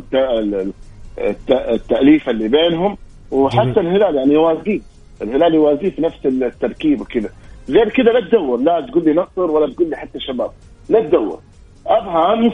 والتاليف 1.17 2.29
اللي 2.29 2.47
بينهم 2.47 2.97
وحتى 3.31 3.79
الهلال 3.79 4.15
يعني 4.15 4.33
يوازيه. 4.33 4.79
الهلال 5.21 5.53
يوازيه 5.53 5.89
في 5.89 6.01
نفس 6.01 6.25
التركيب 6.25 7.01
وكذا. 7.01 7.29
غير 7.69 7.89
كذا 7.89 8.11
لا 8.11 8.27
تدور 8.29 8.57
لا 8.61 8.87
تقول 8.91 9.05
لي 9.05 9.13
نصر 9.13 9.51
ولا 9.51 9.73
تقول 9.73 9.89
لي 9.89 9.95
حتى 9.97 10.19
شباب 10.19 10.51
لا 10.89 10.99
تدور. 11.07 11.39
ابها 11.87 12.33
امس 12.33 12.53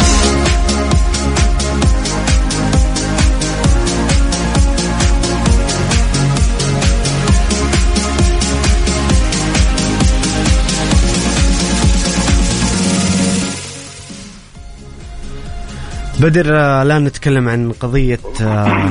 بدر 16.21 16.57
آه، 16.59 16.81
الان 16.81 17.03
نتكلم 17.03 17.49
عن 17.49 17.71
قضية 17.71 18.19
آه، 18.41 18.89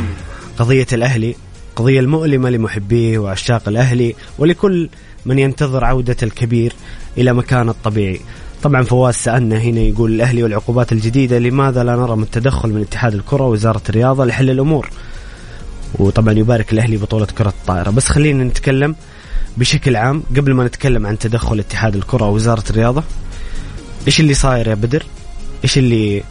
قضية 0.58 0.86
الأهلي 0.92 1.34
قضية 1.76 2.00
المؤلمة 2.00 2.50
لمحبيه 2.50 3.18
وعشاق 3.18 3.68
الأهلي 3.68 4.14
ولكل 4.38 4.88
من 5.26 5.38
ينتظر 5.38 5.84
عودة 5.84 6.16
الكبير 6.22 6.72
إلى 7.18 7.32
مكانه 7.32 7.70
الطبيعي. 7.70 8.20
طبعا 8.62 8.82
فواز 8.82 9.14
سألنا 9.14 9.58
هنا 9.58 9.80
يقول 9.80 10.12
الأهلي 10.12 10.42
والعقوبات 10.42 10.92
الجديدة 10.92 11.38
لماذا 11.38 11.84
لا 11.84 11.96
نرى 11.96 12.16
من 12.16 12.30
تدخل 12.30 12.68
من 12.68 12.80
اتحاد 12.80 13.14
الكرة 13.14 13.44
ووزارة 13.44 13.82
الرياضة 13.88 14.24
لحل 14.24 14.50
الأمور؟ 14.50 14.90
وطبعا 15.94 16.32
يبارك 16.34 16.72
الأهلي 16.72 16.96
بطولة 16.96 17.26
كرة 17.26 17.48
الطائرة. 17.48 17.90
بس 17.90 18.08
خلينا 18.08 18.44
نتكلم 18.44 18.94
بشكل 19.56 19.96
عام 19.96 20.22
قبل 20.36 20.54
ما 20.54 20.64
نتكلم 20.64 21.06
عن 21.06 21.18
تدخل 21.18 21.58
اتحاد 21.58 21.96
الكرة 21.96 22.24
ووزارة 22.24 22.64
الرياضة. 22.70 23.02
إيش 24.06 24.20
اللي 24.20 24.34
صاير 24.34 24.68
يا 24.68 24.74
بدر؟ 24.74 25.02
إيش 25.64 25.78
اللي 25.78 26.22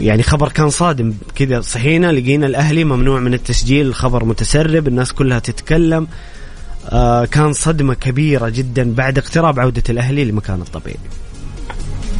يعني 0.00 0.22
خبر 0.22 0.48
كان 0.48 0.70
صادم. 0.70 1.14
كذا 1.34 1.60
صحينا 1.60 2.12
لقينا 2.12 2.46
الأهلي 2.46 2.84
ممنوع 2.84 3.20
من 3.20 3.34
التسجيل 3.34 3.86
الخبر 3.86 4.24
متسرب 4.24 4.88
الناس 4.88 5.12
كلها 5.12 5.38
تتكلم. 5.38 6.06
آه 6.90 7.24
كان 7.24 7.52
صدمة 7.52 7.94
كبيرة 7.94 8.48
جدا 8.48 8.94
بعد 8.94 9.18
اقتراب 9.18 9.60
عودة 9.60 9.82
الأهلي 9.88 10.24
لمكان 10.24 10.60
الطبيعي. 10.60 10.96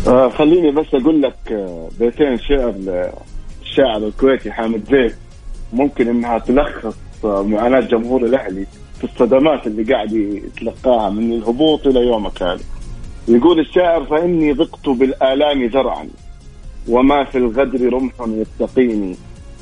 آه 0.06 0.28
خليني 0.28 0.70
بس 0.70 0.86
أقول 0.94 1.22
لك 1.22 1.52
آه 1.52 1.88
بيتين 2.00 2.38
شعر 2.38 2.74
الشاعر 3.62 4.06
الكويتي 4.06 4.52
حامد 4.52 4.82
زيد 4.90 5.14
ممكن 5.72 6.08
إنها 6.08 6.38
تلخص 6.38 6.96
آه 7.24 7.42
معاناة 7.42 7.80
جمهور 7.80 8.24
الأهلي 8.24 8.66
في 8.98 9.04
الصدمات 9.04 9.66
اللي 9.66 9.92
قاعد 9.94 10.12
يتلقاها 10.12 11.10
من 11.10 11.32
الهبوط 11.32 11.86
إلى 11.86 12.00
يومك 12.00 12.42
هذا. 12.42 12.60
يقول 13.28 13.60
الشاعر 13.60 14.04
فإني 14.04 14.52
ضقت 14.52 14.88
بالآلام 14.88 15.66
ذرعا 15.66 16.08
وما 16.88 17.24
في 17.24 17.38
الغدر 17.38 17.92
رمح 17.92 18.12
يتقيني. 18.28 19.16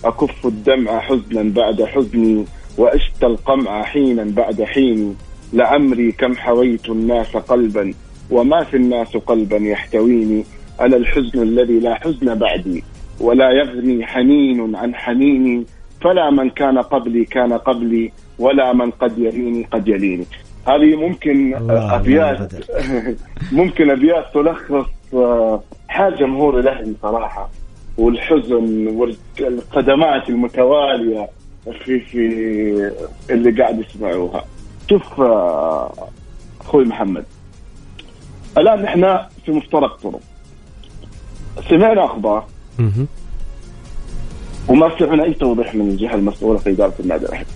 أكف 0.04 0.46
الدمع 0.46 1.00
حزنا 1.00 1.42
بعد 1.42 1.82
حزني 1.82 2.44
وأشتى 2.78 3.26
القمع 3.26 3.82
حينا 3.82 4.24
بعد 4.24 4.62
حين 4.62 5.16
لعمري 5.52 6.12
كم 6.12 6.34
حويت 6.36 6.88
الناس 6.88 7.36
قلبا 7.36 7.94
وما 8.30 8.64
في 8.64 8.76
الناس 8.76 9.16
قلبا 9.16 9.56
يحتويني. 9.56 10.44
أنا 10.80 10.96
الحزن 10.96 11.42
الذي 11.42 11.78
لا 11.80 11.94
حزن 11.94 12.34
بعدي؟ 12.34 12.84
ولا 13.20 13.50
يغني 13.50 14.06
حنين 14.06 14.76
عن 14.76 14.94
حنيني. 14.94 15.66
فلا 16.00 16.30
من 16.30 16.50
كان 16.50 16.78
قبلي 16.78 17.24
كان 17.24 17.52
قبلي 17.52 18.12
ولا 18.38 18.72
من 18.72 18.90
قد 18.90 19.18
يليني 19.18 19.66
قد 19.72 19.88
يليني. 19.88 20.26
هذه 20.68 20.96
ممكن 20.96 21.54
أبيات 21.70 22.52
ممكن 23.52 23.90
أبيات 23.90 24.24
تلخص 24.34 24.86
آه، 25.14 25.62
حال 25.90 26.16
جمهور 26.16 26.60
الأهلي 26.60 26.94
صراحة 27.02 27.50
والحزن 27.98 28.86
والصدمات 28.86 30.28
المتوالية 30.28 31.28
في 31.84 32.00
في 32.00 32.92
اللي 33.30 33.62
قاعد 33.62 33.80
يسمعوها. 33.80 34.44
شوف 34.90 35.20
آه، 35.20 35.92
أخوي 36.60 36.84
محمد 36.84 37.24
الآن 38.58 38.84
إحنا 38.84 39.28
في 39.44 39.52
مفترق 39.52 39.96
طرق. 40.02 40.20
سمعنا 41.70 42.04
أخبار. 42.04 42.46
وما 44.68 44.98
سمعنا 44.98 45.24
أي 45.24 45.34
توضيح 45.34 45.74
من 45.74 45.88
الجهة 45.88 46.14
المسؤولة 46.14 46.58
في 46.58 46.70
إدارة 46.70 46.94
النادي 47.00 47.26
الأهلي. 47.26 47.46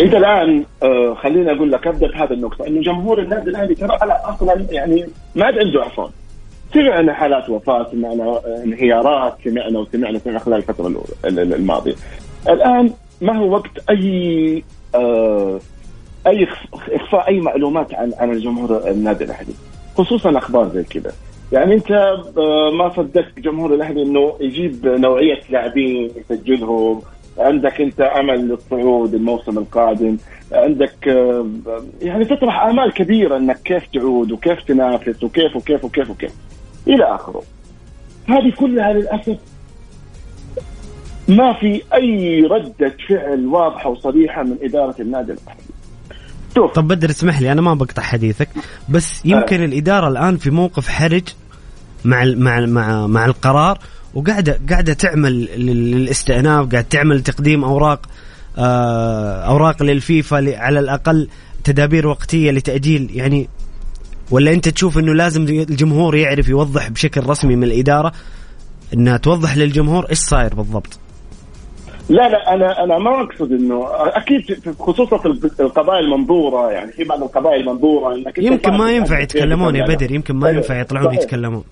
انت 0.00 0.14
الآن 0.14 0.64
آه 0.82 1.14
خليني 1.14 1.52
أقول 1.52 1.72
لك 1.72 1.86
أبدأ 1.86 2.06
بهذه 2.10 2.32
النقطة 2.32 2.66
إنه 2.66 2.80
جمهور 2.82 3.22
النادي 3.22 3.50
الأهلي 3.50 3.74
ترى 3.74 3.96
أصلا 4.02 4.66
يعني 4.70 5.06
ما 5.34 5.46
عنده 5.46 5.82
اعصاب 5.82 6.10
سمعنا 6.74 7.12
حالات 7.12 7.50
وفاة 7.50 7.90
سمعنا 7.90 8.40
انهيارات 8.64 9.34
سمعنا 9.44 9.78
وسمعنا 9.78 10.18
سمعنا 10.18 10.38
خلال 10.38 10.56
الفترة 10.56 11.04
الماضية. 11.24 11.94
الآن 12.48 12.90
ما 13.20 13.36
هو 13.38 13.50
وقت 13.50 13.90
أي 13.90 14.64
آه 14.94 15.60
أي 16.26 16.48
إخفاء 16.92 17.28
أي 17.28 17.40
معلومات 17.40 17.94
عن 17.94 18.12
عن 18.18 18.30
الجمهور 18.30 18.90
النادي 18.90 19.24
الأهلي؟ 19.24 19.52
خصوصا 19.96 20.38
أخبار 20.38 20.68
زي 20.68 20.82
كذا. 20.82 21.12
يعني 21.52 21.74
أنت 21.74 21.90
آه، 21.90 22.70
ما 22.70 22.88
صدقت 22.96 23.38
جمهور 23.38 23.74
الأهلي 23.74 24.02
إنه 24.02 24.36
يجيب 24.40 24.86
نوعية 24.86 25.40
لاعبين 25.50 26.10
يسجلهم. 26.16 27.02
عندك 27.38 27.80
أنت 27.80 28.00
أمل 28.00 28.48
للصعود 28.48 29.14
الموسم 29.14 29.58
القادم. 29.58 30.16
عندك 30.52 31.08
آه، 31.08 31.46
يعني 32.02 32.24
تطرح 32.24 32.64
آمال 32.64 32.92
كبيرة 32.92 33.36
إنك 33.36 33.58
كيف 33.64 33.86
تعود 33.94 34.32
وكيف 34.32 34.62
تنافس 34.62 35.24
وكيف 35.24 35.56
وكيف 35.56 35.84
وكيف 35.84 36.10
وكيف. 36.10 36.32
إلى 36.88 37.14
آخره. 37.14 37.42
هذه 38.26 38.52
كلها 38.58 38.92
للأسف 38.92 39.38
ما 41.28 41.52
في 41.60 41.82
أي 41.94 42.40
رده 42.40 42.96
فعل 43.08 43.46
واضحه 43.46 43.90
وصريحه 43.90 44.42
من 44.42 44.56
إدارة 44.62 44.94
النادي 45.00 45.32
الأهلي. 45.32 45.60
شوف. 46.54 46.72
طب 46.72 46.88
بدر 46.88 47.10
اسمح 47.10 47.40
لي 47.40 47.52
أنا 47.52 47.60
ما 47.60 47.74
بقطع 47.74 48.02
حديثك 48.02 48.48
بس 48.88 49.26
يمكن 49.26 49.60
آه. 49.60 49.64
الإدارة 49.64 50.08
الآن 50.08 50.36
في 50.36 50.50
موقف 50.50 50.88
حرج 50.88 51.22
مع 52.04 52.24
مع 52.24 52.60
مع 52.60 53.06
مع 53.06 53.26
القرار 53.26 53.78
وقاعده 54.14 54.60
قاعدة 54.70 54.92
تعمل 54.92 55.44
للاستئناف 55.56 56.68
قاعدة 56.70 56.88
تعمل 56.90 57.22
تقديم 57.22 57.64
أوراق 57.64 58.00
آه، 58.58 59.44
أوراق 59.46 59.82
للفيفا 59.82 60.56
على 60.56 60.80
الأقل 60.80 61.28
تدابير 61.64 62.06
وقتية 62.06 62.50
لتأجيل 62.50 63.10
يعني 63.14 63.48
ولا 64.32 64.52
انت 64.52 64.68
تشوف 64.68 64.98
انه 64.98 65.14
لازم 65.14 65.42
الجمهور 65.42 66.16
يعرف 66.16 66.48
يوضح 66.48 66.90
بشكل 66.90 67.26
رسمي 67.26 67.56
من 67.56 67.64
الإدارة 67.64 68.12
انها 68.94 69.16
توضح 69.16 69.56
للجمهور 69.56 70.06
إيش 70.10 70.18
صاير 70.18 70.54
بالضبط؟ 70.54 70.98
لا 72.08 72.28
لا 72.28 72.54
أنا 72.54 72.84
أنا 72.84 72.98
ما 72.98 73.20
أقصد 73.20 73.52
إنه 73.52 73.86
أكيد 73.92 74.42
خصوصا 74.78 75.18
في 75.18 75.60
القضايا 75.60 76.00
المنظوره 76.00 76.70
يعني 76.70 76.92
في 76.92 77.04
بعض 77.04 77.22
القضايا 77.22 77.56
المنظوره 77.56 78.14
إنك 78.14 78.38
يمكن 78.38 78.72
ما 78.72 78.92
ينفع 78.92 79.20
يتكلمون 79.20 79.76
يا 79.76 79.84
بدر 79.84 80.12
يمكن 80.12 80.36
ما 80.36 80.50
ينفع 80.50 80.80
يطلعون 80.80 81.14
يتكلمون. 81.14 81.64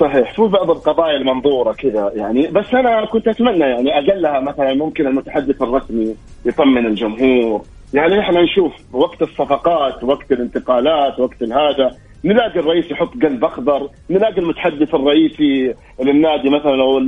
صحيح. 0.00 0.36
في 0.36 0.42
بعض 0.42 0.70
القضايا 0.70 1.16
المنظوره 1.16 1.72
كذا 1.72 2.12
يعني. 2.14 2.46
بس 2.46 2.74
أنا 2.74 3.06
كنت 3.06 3.28
أتمنى 3.28 3.64
يعني 3.64 3.90
أقلها 3.98 4.40
مثلا 4.40 4.74
ممكن 4.74 5.06
المتحدث 5.06 5.62
الرسمي 5.62 6.14
يطمن 6.44 6.86
الجمهور. 6.86 7.62
يعني 7.94 8.20
إحنا 8.20 8.42
نشوف 8.42 8.72
وقت 8.92 9.22
الصفقات 9.22 10.04
وقت 10.04 10.32
الانتقالات 10.32 11.20
وقت 11.20 11.42
هذا 11.42 11.96
نلاقي 12.24 12.60
الرئيس 12.60 12.90
يحط 12.90 13.12
قلب 13.22 13.44
أخضر، 13.44 13.88
نلاقي 14.10 14.38
المتحدث 14.38 14.94
الرئيسي 14.94 15.74
للنادي 16.00 16.50
مثلا 16.50 16.82
أو 16.82 16.98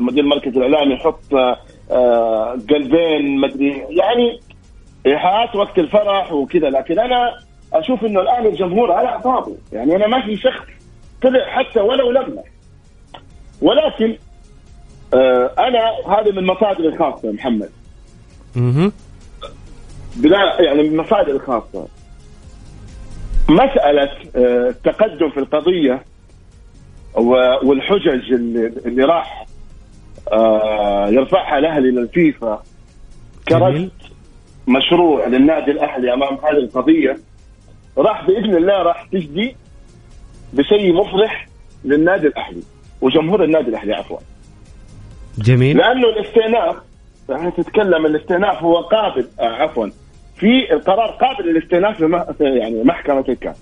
مدير 0.00 0.24
المركز 0.24 0.56
الإعلامي 0.56 0.94
يحط 0.94 1.34
آه، 1.90 2.58
قلبين 2.70 3.40
مدري 3.40 3.84
يعني 3.90 4.40
إيحاءات 5.06 5.56
وقت 5.56 5.78
الفرح 5.78 6.32
وكذا. 6.32 6.70
لكن 6.70 6.98
أنا 6.98 7.38
أشوف 7.72 8.04
إنه 8.04 8.20
الآن 8.20 8.46
الجمهور 8.46 8.92
على 8.92 9.08
أعصابه، 9.08 9.56
يعني 9.72 9.96
أنا 9.96 10.06
ما 10.06 10.26
في 10.26 10.36
شخص 10.36 10.66
طلع 11.22 11.44
حتى 11.46 11.80
ولو 11.80 12.10
لمح 12.10 12.42
ولكن 13.62 14.16
آه 15.14 15.50
أنا 15.58 15.80
هذه 16.16 16.32
من 16.32 16.46
مصادري 16.46 16.88
الخاصة 16.88 17.32
محمد. 17.32 17.70
بلا 20.16 20.62
يعني 20.62 20.82
من 20.82 20.96
مصادري 20.96 21.32
الخاصة. 21.32 21.88
مسألة 23.48 24.10
آه 24.36 24.68
التقدم 24.68 25.30
في 25.30 25.40
القضية 25.40 26.04
والحجج 27.62 28.32
اللي, 28.32 29.04
راح 29.04 29.46
آه 30.32 31.08
يرفعها 31.08 31.58
الأهلي 31.58 31.90
للفيفا 31.90 32.62
كرد 33.48 33.90
مشروع 34.68 35.26
للنادي 35.26 35.70
الأهلي 35.70 36.12
أمام 36.14 36.34
هذه 36.34 36.58
القضية. 36.58 37.18
راح 37.98 38.26
بإذن 38.26 38.56
الله 38.56 38.82
راح 38.82 39.06
تجدي 39.12 39.56
بشيء 40.52 40.92
مفرح 40.92 41.48
للنادي 41.84 42.26
الأهلي 42.26 42.62
وجمهور 43.00 43.44
النادي 43.44 43.68
الأهلي 43.68 43.94
عفوا. 43.94 44.18
جميل. 45.38 45.76
لأنه 45.76 46.08
الاستئناف 46.08 46.76
تتكلم 47.56 48.06
الاستئناف 48.06 48.62
هو 48.62 48.80
قابل 48.80 49.28
آه 49.40 49.44
عفوا. 49.44 49.88
في 50.42 50.72
القرار 50.72 51.10
قابل 51.10 51.48
للاستئناف 51.48 52.02
في 52.38 52.44
يعني 52.44 52.82
محكمة 52.84 53.24
الكاس 53.28 53.56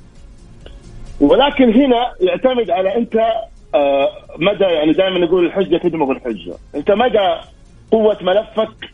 ولكن 1.20 1.72
هنا 1.74 2.12
يعتمد 2.20 2.70
على 2.70 2.96
أنت 2.96 3.16
آه 3.74 4.08
مدى 4.38 4.64
يعني 4.64 4.92
دائما 4.92 5.18
نقول 5.18 5.46
الحجة 5.46 5.76
تدمغ 5.76 6.10
الحجة. 6.10 6.54
أنت 6.74 6.90
مدى 6.90 7.34
قوة 7.90 8.18
ملفك 8.20 8.90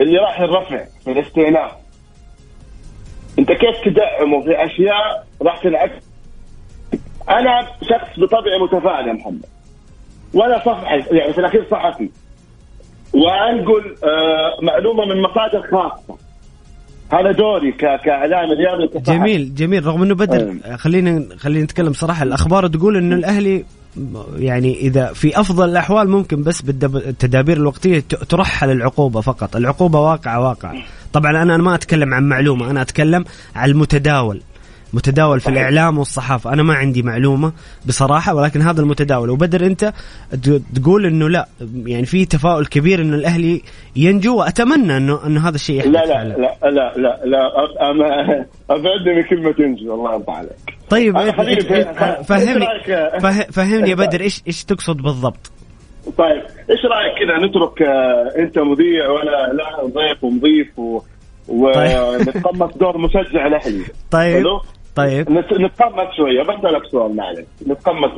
اللي 0.00 0.18
راح 0.18 0.40
الرفع 0.40 0.84
في 1.04 1.12
الاستئناف. 1.12 1.72
أنت 3.38 3.52
كيف 3.52 3.80
تدعمه 3.84 4.40
في 4.40 4.64
أشياء 4.64 5.26
راح 5.42 5.58
تنعكس؟ 5.58 6.04
أنا 7.28 7.68
شخص 7.82 8.18
بطبعي 8.18 8.58
متفائل 8.58 9.08
يا 9.08 9.12
محمد. 9.12 9.46
وأنا 10.34 10.58
صفحي 10.58 11.16
يعني 11.16 11.32
في 11.32 11.38
الأخير 11.40 11.66
صحفي. 11.70 12.10
وأنقل 13.14 13.96
آه 14.04 14.56
معلومة 14.62 15.04
من 15.04 15.22
مصادر 15.22 15.62
خاصة. 15.62 16.23
هذا 17.12 17.32
دوري 17.32 17.72
ك- 17.72 18.00
كاعلامي 18.04 18.54
رياضي. 18.54 19.00
جميل 19.06 19.54
جميل. 19.54 19.86
رغم 19.86 20.02
إنه 20.02 20.14
بدر 20.14 20.36
أيوة. 20.36 20.76
خلينا 20.76 21.24
خلينا 21.36 21.64
نتكلم 21.64 21.92
صراحة. 21.92 22.22
الأخبار 22.22 22.66
تقول 22.66 22.96
إنه 22.96 23.14
الأهلي 23.16 23.64
يعني 24.36 24.74
إذا 24.80 25.12
في 25.12 25.40
أفضل 25.40 25.68
الأحوال 25.68 26.08
ممكن 26.10 26.42
بس 26.42 26.62
بالتدابير 26.62 27.56
الوقتية 27.56 28.00
ترحل 28.28 28.70
العقوبة 28.70 29.20
فقط. 29.20 29.56
العقوبة 29.56 30.00
واقعة 30.00 30.40
واقعة. 30.48 30.74
طبعا 31.12 31.42
أنا 31.42 31.56
ما 31.56 31.74
أتكلم 31.74 32.14
عن 32.14 32.28
معلومة 32.28 32.70
أنا 32.70 32.82
أتكلم 32.82 33.24
عن 33.56 33.68
المتداول. 33.70 34.40
متداول 34.94 35.40
في. 35.40 35.48
الإعلام 35.48 35.98
والصحافة. 35.98 36.52
أنا 36.52 36.62
ما 36.62 36.74
عندي 36.74 37.02
معلومة 37.02 37.52
بصراحة 37.86 38.34
ولكن 38.34 38.60
هذا 38.62 38.80
المتداول. 38.80 39.30
وبدر 39.30 39.66
أنت 39.66 39.92
تقول 40.74 41.06
إنه 41.06 41.28
لا 41.28 41.46
يعني 41.86 42.06
في 42.06 42.24
تفاؤل 42.24 42.66
كبير 42.66 43.00
انه 43.00 43.16
الأهلي 43.16 43.62
ينجو 43.96 44.38
وأتمنى 44.38 44.96
انه 44.96 45.26
إنه 45.26 45.48
هذا 45.48 45.54
الشيء 45.54 45.78
يحدث 45.78 45.92
لا 45.92 46.06
لا. 46.06 46.24
لا 46.24 46.70
لا 46.70 46.92
لا 46.96 47.20
لا 47.24 47.90
أنا 47.90 48.06
ابعدني 48.70 49.14
من 49.16 49.22
كلمة 49.22 49.52
تنجو 49.52 49.94
الله 49.94 50.12
يرضى 50.12 50.32
عليك. 50.32 50.74
طيب 50.90 51.18
فهمني. 52.22 52.66
فهمني 53.52 53.90
يا 53.90 53.94
بدر 53.94 54.20
إيش 54.20 54.42
إيش 54.46 54.64
تقصد 54.64 54.96
بالضبط؟ 54.96 55.52
طيب 56.18 56.42
إيش 56.70 56.84
رأيك 56.84 57.14
كذا؟ 57.18 57.46
نترك 57.46 57.82
آه، 57.82 58.32
أنت 58.38 58.58
مذيع 58.58 59.10
وأنا 59.10 59.52
لا 59.52 59.86
ضيف 59.86 60.24
ومضيف 60.24 60.78
و... 60.78 61.00
ونتقمص 61.48 62.76
دور 62.76 62.98
مشجع 62.98 63.46
الأهلي. 63.46 63.84
طيب؟ 64.10 64.46
طيب. 64.96 65.30
نت- 65.30 65.52
نتقمص 65.52 66.16
شوية. 66.16 66.42
بسالك 66.42 66.84
سؤال 66.92 67.16
معلش. 67.16 67.46
نتقمص. 67.68 68.10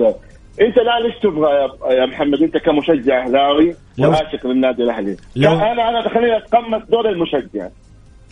انت 0.60 0.76
لا 0.76 1.00
ليش 1.06 1.14
تبغى 1.22 1.50
يا- 1.90 2.06
محمد؟ 2.06 2.42
انت 2.42 2.56
كمشجع 2.56 3.24
أهلاوي 3.24 3.74
وعاشق 3.98 4.46
للنادي 4.46 4.82
الأهلي. 4.82 5.16
لو-. 5.36 5.52
أنا 5.52 5.88
أنا 5.88 6.08
خليني 6.08 6.36
أتقمص 6.36 6.82
دور 6.90 7.08
المشجع. 7.08 7.68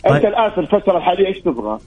طيب. 0.03 0.13
انت 0.15 0.25
الآن 0.25 0.51
في 0.51 0.57
الفترة 0.57 0.97
الحالية 0.97 1.27
إيش 1.27 1.39
تبغى؟ 1.39 1.79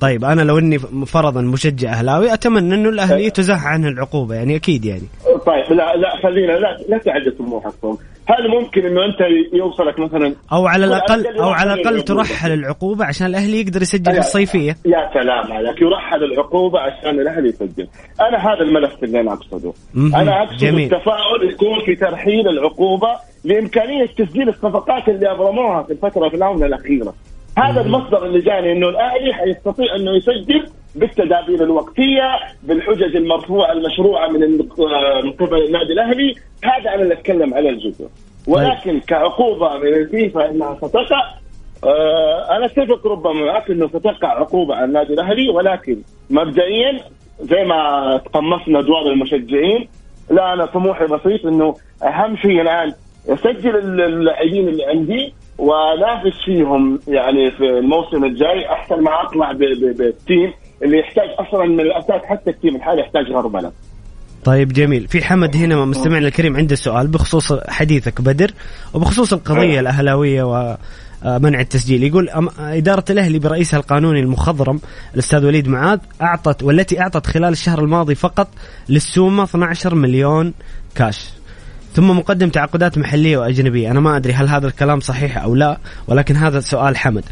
طيب 0.00 0.24
أنا 0.24 0.42
لو 0.42 0.58
إني 0.58 0.78
فرضا 1.06 1.40
مشجع 1.40 1.92
أهلاوي 1.92 2.34
أتمنى 2.34 2.74
إنه 2.74 2.88
الأهلي 2.88 3.30
تزح 3.30 3.66
عنه 3.66 3.88
العقوبة 3.88 4.34
يعني 4.34 4.56
أكيد 4.56 4.84
يعني. 4.84 5.02
طيب 5.46 5.72
لا 5.76 5.96
لا 5.96 6.16
خلينا 6.22 6.52
لا 6.52 6.76
لا 6.88 6.98
تعد 6.98 7.34
طموحكم 7.38 7.96
هل 8.26 8.48
ممكن 8.48 8.86
إنه 8.86 9.04
أنت 9.04 9.18
يوصلك 9.52 9.98
مثلا 9.98 10.34
أو 10.52 10.66
على 10.66 10.84
الاقل 10.84 11.26
أو 11.38 11.48
على 11.48 11.74
الأقل. 11.74 12.02
ترحل 12.02 12.52
العقوبة 12.52 13.04
عشان 13.04 13.26
الاهلي 13.26 13.60
يقدر 13.60 13.82
يسجل 13.82 14.12
في 14.12 14.18
الصيفية 14.18 14.76
يا 14.86 15.10
سلام 15.14 15.52
عليك 15.52 15.82
يرحل 15.82 16.24
العقوبة 16.24 16.80
عشان 16.80 17.20
الاهلي 17.20 17.48
يسجل 17.48 17.88
أنا 18.20 18.38
هذا 18.38 18.60
الملف 18.62 19.04
اللي 19.04 19.20
أنا 19.20 19.32
أقصده. 19.32 19.72
أنا 19.96 20.42
أقصد 20.42 20.56
جميل. 20.56 20.94
التفاؤل 20.94 21.50
يكون 21.50 21.84
في 21.86 21.94
ترحيل 21.96 22.48
العقوبة 22.48 23.08
لإمكانية 23.44 24.06
تسجيل 24.06 24.48
الصفقات 24.48 25.08
اللي 25.08 25.30
أبرموها 25.32 25.82
في 25.82 25.92
الفترة 25.92 26.28
في 26.28 26.36
الآونة 26.36 26.66
الأخيرة 26.66 27.14
هذا 27.58 27.80
المصدر 27.80 28.26
اللي 28.26 28.40
جاني 28.40 28.72
إنه 28.72 28.88
الأهلي 28.88 29.34
حيستطيع 29.34 29.94
إنه 29.96 30.16
يسجل 30.16 30.64
بالتدابير 30.94 31.62
الوقتية 31.62 32.22
بالحجج 32.62 33.16
المرفوعة 33.16 33.72
المشروعة 33.72 34.28
من 34.28 34.40
من 35.24 35.32
قبل 35.32 35.64
النادي 35.66 35.92
الأهلي. 35.92 36.34
هذا 36.64 36.94
أنا 36.94 37.02
اللي 37.02 37.14
أتكلم 37.14 37.54
على 37.54 37.68
الجزء. 37.68 38.08
ولكن 38.48 39.00
كعقوبة 39.00 39.78
من 39.78 39.88
الفيفا 39.94 40.50
إنها 40.50 40.74
ستقع 40.74 41.34
آه، 41.84 42.56
أنا 42.56 42.66
أتفق 42.66 43.06
ربما 43.06 43.44
معك 43.44 43.70
إنه 43.70 43.88
ستقع 43.88 44.28
عقوبة 44.28 44.74
على 44.74 44.84
النادي 44.84 45.12
الأهلي. 45.14 45.48
ولكن 45.48 45.96
مبدئيا 46.30 47.00
زي 47.40 47.64
ما 47.64 48.20
تقمصنا 48.24 48.78
أدوار 48.78 49.06
المشجعين 49.06 49.88
لا 50.30 50.52
أنا 50.52 50.66
طموحي 50.66 51.04
بسيط 51.06 51.46
إنه 51.46 51.74
أهم 52.02 52.36
شيء 52.36 52.60
الآن 52.60 52.92
اسجل 53.28 53.76
ال- 53.76 54.00
اللاعبين 54.00 54.68
اللي 54.68 54.84
عندي. 54.84 55.34
وانافس 55.58 56.44
فيهم 56.44 56.98
يعني 57.08 57.50
في 57.50 57.64
الموسم 57.64 58.24
الجاي 58.24 58.68
أحسن 58.72 59.02
ما 59.02 59.10
أطلع 59.22 59.52
بال 59.98 60.16
team 60.16 60.52
اللي 60.82 60.98
يحتاج 60.98 61.28
أصلا 61.38 61.64
من 61.64 61.80
الأساس 61.80 62.22
حتى 62.24 62.50
ال 62.50 62.55
team 62.55 62.76
الحالي 62.76 63.00
يحتاج 63.00 63.24
غربله 63.32 63.72
طيب 64.44 64.72
جميل. 64.72 65.08
في 65.08 65.24
حمد 65.24 65.56
هنا 65.56 65.84
مستمعنا 65.84 66.28
الكريم 66.28 66.56
عنده 66.56 66.74
سؤال 66.74 67.06
بخصوص 67.08 67.52
حديثك 67.68 68.20
بدر 68.20 68.50
وبخصوص 68.94 69.32
القضية 69.32 69.80
الأهلاوية 69.80 70.42
ومنع 71.24 71.60
التسجيل. 71.60 72.02
يقول 72.02 72.28
إدارة 72.58 73.04
الأهلي 73.10 73.38
برئيسها 73.38 73.78
القانوني 73.80 74.20
المخضرم 74.20 74.80
الأستاذ 75.14 75.46
وليد 75.46 75.68
معاذ 75.68 75.98
أعطت 76.22 76.62
والتي 76.62 77.00
أعطت 77.00 77.26
خلال 77.26 77.52
الشهر 77.52 77.78
الماضي 77.80 78.14
فقط 78.14 78.48
للسومة 78.88 79.44
12 79.44 79.94
مليون 79.94 80.54
كاش. 80.94 81.30
ثم 81.94 82.10
مقدم 82.10 82.48
تعاقدات 82.48 82.98
محلية 82.98 83.38
وأجنبية. 83.38 83.90
أنا 83.90 84.00
ما 84.00 84.16
أدري 84.16 84.32
هل 84.32 84.48
هذا 84.48 84.66
الكلام 84.66 85.00
صحيح 85.00 85.42
أو 85.42 85.54
لا 85.54 85.78
ولكن 86.08 86.36
هذا 86.36 86.60
سؤال 86.60 86.96
حمد. 86.96 87.24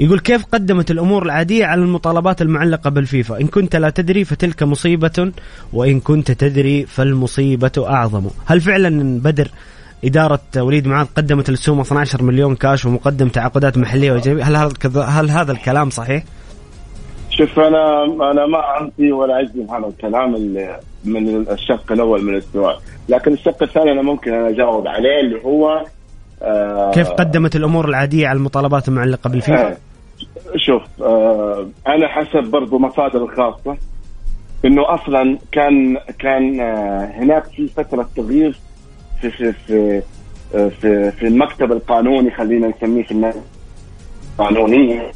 يقول 0.00 0.20
كيف 0.20 0.44
قدمت 0.44 0.90
الأمور 0.90 1.22
العادية 1.22 1.66
على 1.66 1.80
المطالبات 1.80 2.42
المعلقة 2.42 2.90
بالفيفا؟ 2.90 3.40
إن 3.40 3.46
كنت 3.46 3.76
لا 3.76 3.90
تدري 3.90 4.24
فتلك 4.24 4.62
مصيبة 4.62 5.32
وإن 5.72 6.00
كنت 6.00 6.30
تدري 6.30 6.86
فالمصيبة 6.86 7.72
أعظم. 7.78 8.26
هل 8.46 8.60
فعلا 8.60 9.20
بدر 9.20 9.48
إدارة 10.04 10.40
وليد 10.56 10.86
معاذ 10.88 11.06
قدمت 11.16 11.50
للسومة 11.50 11.82
12 11.82 12.22
مليون 12.22 12.54
كاش 12.54 12.84
ومقدم 12.84 13.28
تعاقدات 13.28 13.78
محلية 13.78 14.12
وأجنبية؟ 14.12 14.44
هل 14.44 14.56
هذا 14.56 15.02
هل 15.02 15.30
هذا 15.30 15.52
الكلام 15.52 15.90
صحيح؟ 15.90 16.24
شوف 17.30 17.58
أنا 17.58 18.04
أنا 18.04 18.46
ما 18.46 18.80
انفي 18.80 19.12
ولا 19.12 19.40
أجزم 19.40 19.70
هذا 19.70 19.86
الكلام 19.86 20.34
اللي 20.34 20.80
من 21.04 21.48
الشق 21.50 21.92
الأول 21.92 22.24
من 22.24 22.34
السؤال 22.36 22.76
لكن 23.08 23.32
الشق 23.32 23.62
الثاني 23.62 23.92
أنا 23.92 24.02
ممكن 24.02 24.32
أنا 24.32 24.48
أجاوب 24.48 24.86
عليه 24.86 25.20
اللي 25.20 25.44
هو 25.44 25.84
آه 26.42 26.90
كيف 26.90 27.08
قدمت 27.08 27.56
الأمور 27.56 27.88
العادية 27.88 28.28
على 28.28 28.36
المطالبات 28.36 28.88
المعلقة 28.88 29.30
بالفيفا؟ 29.30 29.68
آه، 29.68 29.76
شوف 30.56 30.82
آه 31.02 31.68
أنا 31.86 32.08
حسب 32.08 32.50
برضو 32.50 32.78
مصادر 32.78 33.24
الخاصة 33.24 33.76
إنه 34.64 34.94
أصلا 34.94 35.38
كان 35.52 35.96
كان 36.18 36.60
آه 36.60 37.04
هناك 37.04 37.44
في 37.44 37.68
فترة 37.68 38.08
تغيير 38.16 38.58
في 39.20 39.30
في 39.30 39.52
في 39.52 40.02
آه، 40.54 40.68
في, 40.68 41.10
في 41.10 41.26
المكتب 41.26 41.72
القانوني 41.72 42.30
خلينا 42.30 42.68
نسميه 42.68 43.02
في 43.02 43.12
الناس 43.12 43.34
قانونيه 44.38 45.12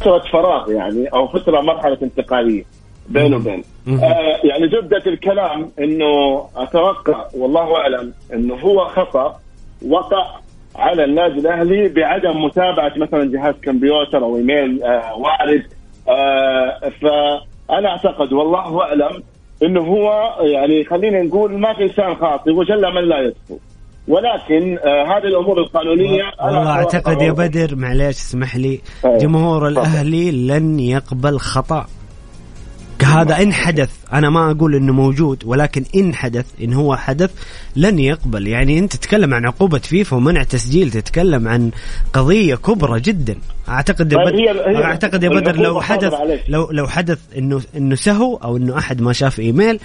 فترة 0.00 0.22
فراغ 0.32 0.70
يعني 0.70 1.06
أو 1.06 1.28
فترة 1.28 1.60
مرحلة 1.60 1.98
انتقالية 2.02 2.64
بينه 3.08 3.36
وبين. 3.36 3.64
آه 3.98 4.40
يعني 4.44 4.68
زبده 4.68 5.02
الكلام 5.06 5.70
إنه 5.78 6.44
أتوقع 6.56 7.24
والله 7.34 7.76
أعلم 7.76 8.12
إنه 8.32 8.54
هو 8.54 8.84
خطأ 8.84 9.36
وقع 9.88 10.26
على 10.76 11.04
النادي 11.04 11.40
الأهلي 11.40 11.88
بعدم 11.88 12.44
متابعة 12.44 12.92
مثلا 12.96 13.32
جهاز 13.32 13.54
كمبيوتر 13.62 14.18
أو 14.18 14.36
إيميل 14.36 14.82
آه 14.82 15.14
وارد 15.16 15.62
آه 16.08 16.78
فأنا 17.00 17.88
أعتقد 17.88 18.32
والله 18.32 18.82
أعلم 18.82 19.22
إنه 19.62 19.80
هو 19.80 20.34
يعني 20.40 20.84
خلينا 20.84 21.22
نقول 21.22 21.58
ما 21.60 21.72
في 21.74 21.82
إنسان 21.82 22.14
خاطئ 22.14 22.50
وجل 22.50 22.94
من 22.94 23.08
لا 23.08 23.18
يخطئ 23.18 23.62
ولكن 24.08 24.78
آه 24.78 25.04
هذه 25.04 25.24
الأمور 25.24 25.58
القانونية 25.60 26.22
أنا 26.40 26.58
والله 26.58 26.70
أعتقد 26.70 27.22
يا 27.22 27.32
بدر 27.32 27.76
معليش 27.76 28.16
اسمح 28.16 28.56
لي 28.56 28.80
أيوة. 29.04 29.18
جمهور. 29.18 29.68
الأهلي 29.68 30.30
لن 30.46 30.80
يقبل 30.80 31.38
خطأ 31.38 31.86
هذا 33.04 33.42
إن 33.42 33.52
حدث 33.52 33.90
أنا 34.12 34.30
ما 34.30 34.50
أقول 34.50 34.74
إنه 34.74 34.92
موجود 34.92 35.42
ولكن 35.44 35.84
إن 35.96 36.14
حدث 36.14 36.46
إن 36.62 36.72
هو 36.72 36.96
حدث 36.96 37.30
لن 37.76 37.98
يقبل. 37.98 38.46
يعني 38.46 38.78
أنت 38.78 38.92
تتكلم 38.96 39.34
عن 39.34 39.46
عقوبة 39.46 39.78
فيفا 39.78 40.16
ومنع 40.16 40.42
تسجيل 40.42 40.90
تتكلم 40.90 41.48
عن 41.48 41.70
قضية 42.12 42.54
كبرى 42.54 43.00
جدا. 43.00 43.36
أعتقد 43.68 44.12
يا 44.12 44.18
طيب 44.18 44.26
بدر 44.26 44.38
هي- 44.38 44.76
هي 44.78 44.84
أعتقد 44.84 45.22
يا 45.22 45.28
بدر 45.28 45.56
لو 45.56 45.80
حدث. 45.80 46.14
لو 46.48 46.70
لو 46.70 46.86
حدث 46.86 47.18
انه 47.38 47.60
إنه 47.76 47.94
سهو 47.94 48.36
أو 48.36 48.56
إنه 48.56 48.78
أحد 48.78 49.00
ما 49.00 49.12
شاف 49.12 49.40
إيميل 49.40 49.80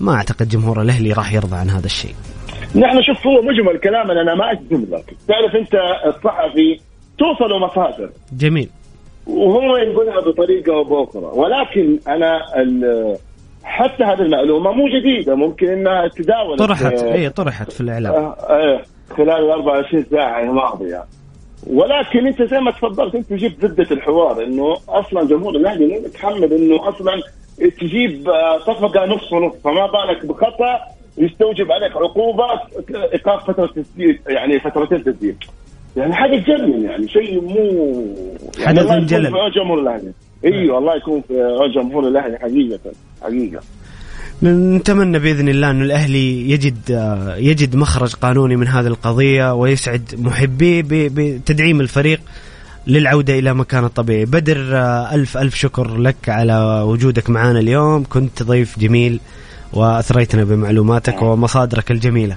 ما 0.00 0.14
أعتقد 0.14 0.48
جمهور 0.48 0.82
الأهلي 0.82 1.12
راح 1.12 1.32
يرضى 1.32 1.56
عن 1.56 1.70
هذا 1.70 1.86
الشيء. 1.86 2.14
نحن 2.76 3.02
شوف 3.02 3.26
هو 3.26 3.42
مجمل 3.42 3.80
كلام 3.80 4.10
أنا 4.10 4.34
ما 4.34 4.52
أجزم 4.52 4.82
لك. 4.94 5.14
تعرف 5.28 5.54
أنت 5.60 5.74
الصحفي 6.06 6.80
توصله 7.18 7.58
مصادر. 7.58 8.10
جميل. 8.32 8.68
وهو 9.30 9.76
يقولها 9.76 10.20
بطريقه 10.20 10.74
أو 10.74 10.84
بأخرى. 10.84 11.22
ولكن 11.34 11.98
أنا 12.08 12.60
ال- 12.62 13.16
حتى 13.64 14.04
هذه 14.04 14.20
المعلومة 14.22 14.72
مو 14.72 14.88
جديدة. 14.88 15.34
ممكن 15.34 15.68
إنها 15.68 16.08
تداولت 16.08 16.58
طرحت. 16.58 16.92
آه، 17.02 17.12
اي 17.14 17.30
طرحت 17.30 17.72
في 17.72 17.80
الإعلام. 17.80 18.14
آه، 18.14 18.36
آه، 18.48 18.82
خلال 19.10 19.30
ال 19.44 19.50
24 19.50 20.04
ساعة 20.10 20.40
الماضيه 20.42 21.04
ولكن 21.66 22.26
أنت 22.26 22.42
زي 22.42 22.60
ما 22.60 22.70
تفضلت 22.70 23.14
أنت 23.14 23.32
جبت 23.32 23.66
زبده 23.66 23.86
الحوار 23.90 24.44
إنه 24.44 24.76
أصلا 24.88 25.24
جمهور 25.24 25.54
الاهلي 25.56 25.86
مو 25.86 26.00
متحمل 26.00 26.52
إنه 26.52 26.88
أصلا 26.88 27.12
تجيب 27.80 28.28
آه، 28.28 28.58
صفقة 28.58 29.06
نص 29.06 29.32
ونص. 29.32 29.52
فما 29.64 29.86
بالك 29.86 30.26
بخطأ 30.26 30.78
يستوجب 31.18 31.72
عليك 31.72 31.96
عقوبة 31.96 32.44
إيقاف 33.12 33.50
فترة 33.50 33.66
تسديد 33.66 34.20
يعني 34.28 34.60
فترتين 34.60 35.04
تسديد. 35.04 35.36
يعني 35.96 36.14
حاجة 36.14 36.38
تجنن 36.38 36.84
يعني 36.84 37.08
شيء 37.08 37.40
مو 37.40 38.04
يعني 38.58 38.80
حدث 38.80 39.10
جلل. 39.10 39.32
جمهور 39.56 39.80
الأهلي 39.80 40.12
أيوه 40.44 40.78
الله 40.78 40.96
يكون 40.96 41.22
في 41.28 41.34
جمهور 41.74 42.08
الأهلي 42.08 42.38
حقيقة 42.38 42.78
حقيقة 43.22 43.60
نتمنى 44.42 45.18
بإذن 45.18 45.48
الله 45.48 45.70
انه 45.70 45.84
الأهلي 45.84 46.50
يجد 46.50 46.78
يجد 47.36 47.76
مخرج 47.76 48.14
قانوني 48.14 48.56
من 48.56 48.68
هذه 48.68 48.86
القضية 48.86 49.54
ويسعد 49.54 50.14
محبيه 50.18 50.82
بتدعيم 50.88 51.80
الفريق 51.80 52.20
للعودة 52.86 53.38
إلى 53.38 53.54
مكانه 53.54 53.86
الطبيعي. 53.86 54.24
بدر 54.24 54.56
ألف 55.12 55.38
ألف 55.38 55.54
شكر 55.54 55.96
لك 55.96 56.28
على 56.28 56.84
وجودك 56.86 57.30
معنا 57.30 57.58
اليوم، 57.58 58.04
كنت 58.08 58.42
ضيف 58.42 58.78
جميل 58.78 59.20
وأثريتنا 59.72 60.44
بمعلوماتك 60.44 61.22
ومصادرك 61.22 61.90
الجميلة. 61.90 62.36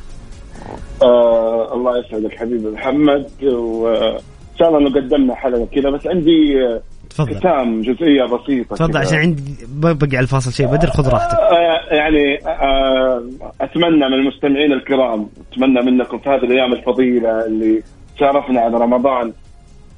آه 1.02 1.74
الله 1.74 1.98
يسعدك 2.00 2.36
حبيبي 2.40 2.70
محمد 2.70 3.26
وان 3.44 4.20
شاء 4.60 4.68
الله 4.68 4.80
إنه 4.80 4.90
قدمنا 4.96 5.36
حلقة 5.36 5.66
كذا 5.76 5.90
بس 5.90 6.08
عندي 6.08 6.66
آه، 6.66 6.82
تفضل 7.10 7.36
ختام 7.36 7.82
جزئية 7.82 8.24
بسيطة 8.24 8.76
تفضل. 8.76 8.98
عشان 8.98 9.18
عندي 9.18 9.56
بقي 9.76 10.18
على 10.18 10.20
الفاصل 10.24 10.52
شيء 10.54 10.68
بدر 10.68 10.88
خذ 10.88 11.10
راحتك. 11.10 11.38
آه، 11.40 11.96
يعني 11.96 12.40
آه، 12.48 13.24
أتمنى 13.62 14.08
من 14.08 14.14
المستمعين 14.14 14.72
الكرام 14.74 15.28
أتمنى 15.52 15.92
منكم 15.92 16.18
في 16.18 16.30
هذه 16.30 16.44
الأيام 16.44 16.74
الفضيلة 16.74 17.46
اللي 17.46 17.84
شارفنا 18.20 18.62
على 18.62 18.78
رمضان 18.78 19.34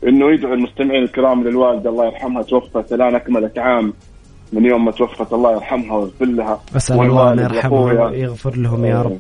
إنه 0.08 0.34
يدعو 0.34 0.54
المستمعين 0.54 1.04
الكرام 1.04 1.44
للوالدة 1.48 1.90
الله 1.90 2.06
يرحمها 2.06 2.42
توفت 2.44 2.94
الآن 2.94 3.16
أكملت 3.16 3.60
عام 3.60 3.94
من 4.54 4.66
يوم 4.66 4.86
ما 4.86 4.92
توفت 4.92 5.34
الله 5.34 5.52
يرحمها 5.52 5.98
ويغفر 5.98 6.26
لها 6.26 6.62
أسأل 6.76 7.00
الله 7.02 7.34
أن 7.34 7.40
وأخويا. 7.40 8.06
ويغفر 8.06 8.56
لهم 8.58 8.86
يا 8.86 9.02
رب. 9.02 9.18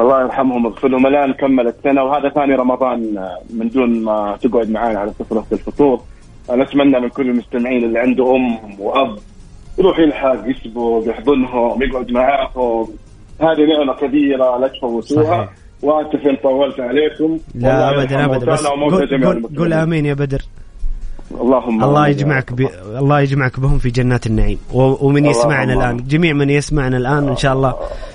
الله 0.00 0.20
يرحمهم 0.22 0.64
ويغفر 0.66 0.88
لهم 0.88 1.06
الان 1.06 1.32
كملت 1.32 1.76
سنه 1.84 2.02
وهذا 2.02 2.28
ثاني 2.28 2.54
رمضان 2.54 3.18
آه، 3.18 3.38
من 3.50 3.68
دون 3.68 4.02
ما 4.04 4.38
تقعد 4.42 4.70
معنا 4.70 4.98
على 4.98 5.12
سفره 5.18 5.46
الفطور. 5.52 6.00
أنا 6.50 6.62
اتمنى 6.62 7.00
من 7.00 7.08
كل 7.08 7.28
المستمعين 7.30 7.84
اللي 7.84 7.98
عنده 7.98 8.36
أم 8.36 8.58
وأب 8.78 9.16
يروح 9.78 9.98
يلحق 9.98 10.36
يسبق 10.46 11.02
يحضنهم 11.06 11.82
يقعد 11.82 12.12
معاهم. 12.12 12.88
هذه 13.40 13.64
نعمة 13.76 13.94
كبيرة 14.00 14.58
لا 14.58 14.68
تفوتوها. 14.68 15.48
واسف 15.82 16.26
ان 16.26 16.36
طولت 16.36 16.80
عليكم؟ 16.80 17.38
لا 17.54 17.90
ابدا 17.90 18.24
ابدا. 18.24 18.52
بس. 18.52 18.66
قول 19.58 19.72
آمين 19.72 20.06
يا 20.06 20.14
بدر. 20.14 20.42
اللهم 21.30 21.84
الله. 21.84 22.08
يجمعك 22.08 22.52
ب... 22.52 22.68
الله 22.98 23.20
يجمعك 23.20 23.60
بهم 23.60 23.78
في 23.78 23.90
جنات 23.90 24.26
النعيم. 24.26 24.58
و... 24.72 25.06
ومن 25.06 25.26
يسمعنا 25.26 25.72
آمين. 25.72 25.82
الان 25.82 26.08
جميع 26.08 26.32
من 26.32 26.50
يسمعنا 26.50 26.96
الآن 26.96 27.28
إن 27.28 27.36
شاء 27.36 27.52
الله 27.52 27.74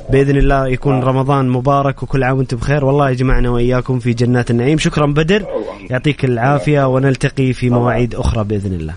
بإذن 0.09 0.37
الله 0.37 0.67
يكون 0.67 1.03
رمضان 1.03 1.49
مبارك 1.49 2.03
وكل 2.03 2.23
عام 2.23 2.37
وأنتم 2.37 2.57
بخير. 2.57 2.85
والله 2.85 3.09
يجمعنا 3.09 3.49
وإياكم 3.49 3.99
في 3.99 4.13
جنات 4.13 4.51
النعيم. 4.51 4.77
شكرا 4.77 5.05
بدر. 5.05 5.45
يعطيك 5.89 6.25
العافية 6.25 6.87
ونلتقي 6.87 7.53
في 7.53 7.69
مواعيد 7.69 8.15
أخرى 8.15 8.43
بإذن 8.43 8.73
الله. 8.73 8.93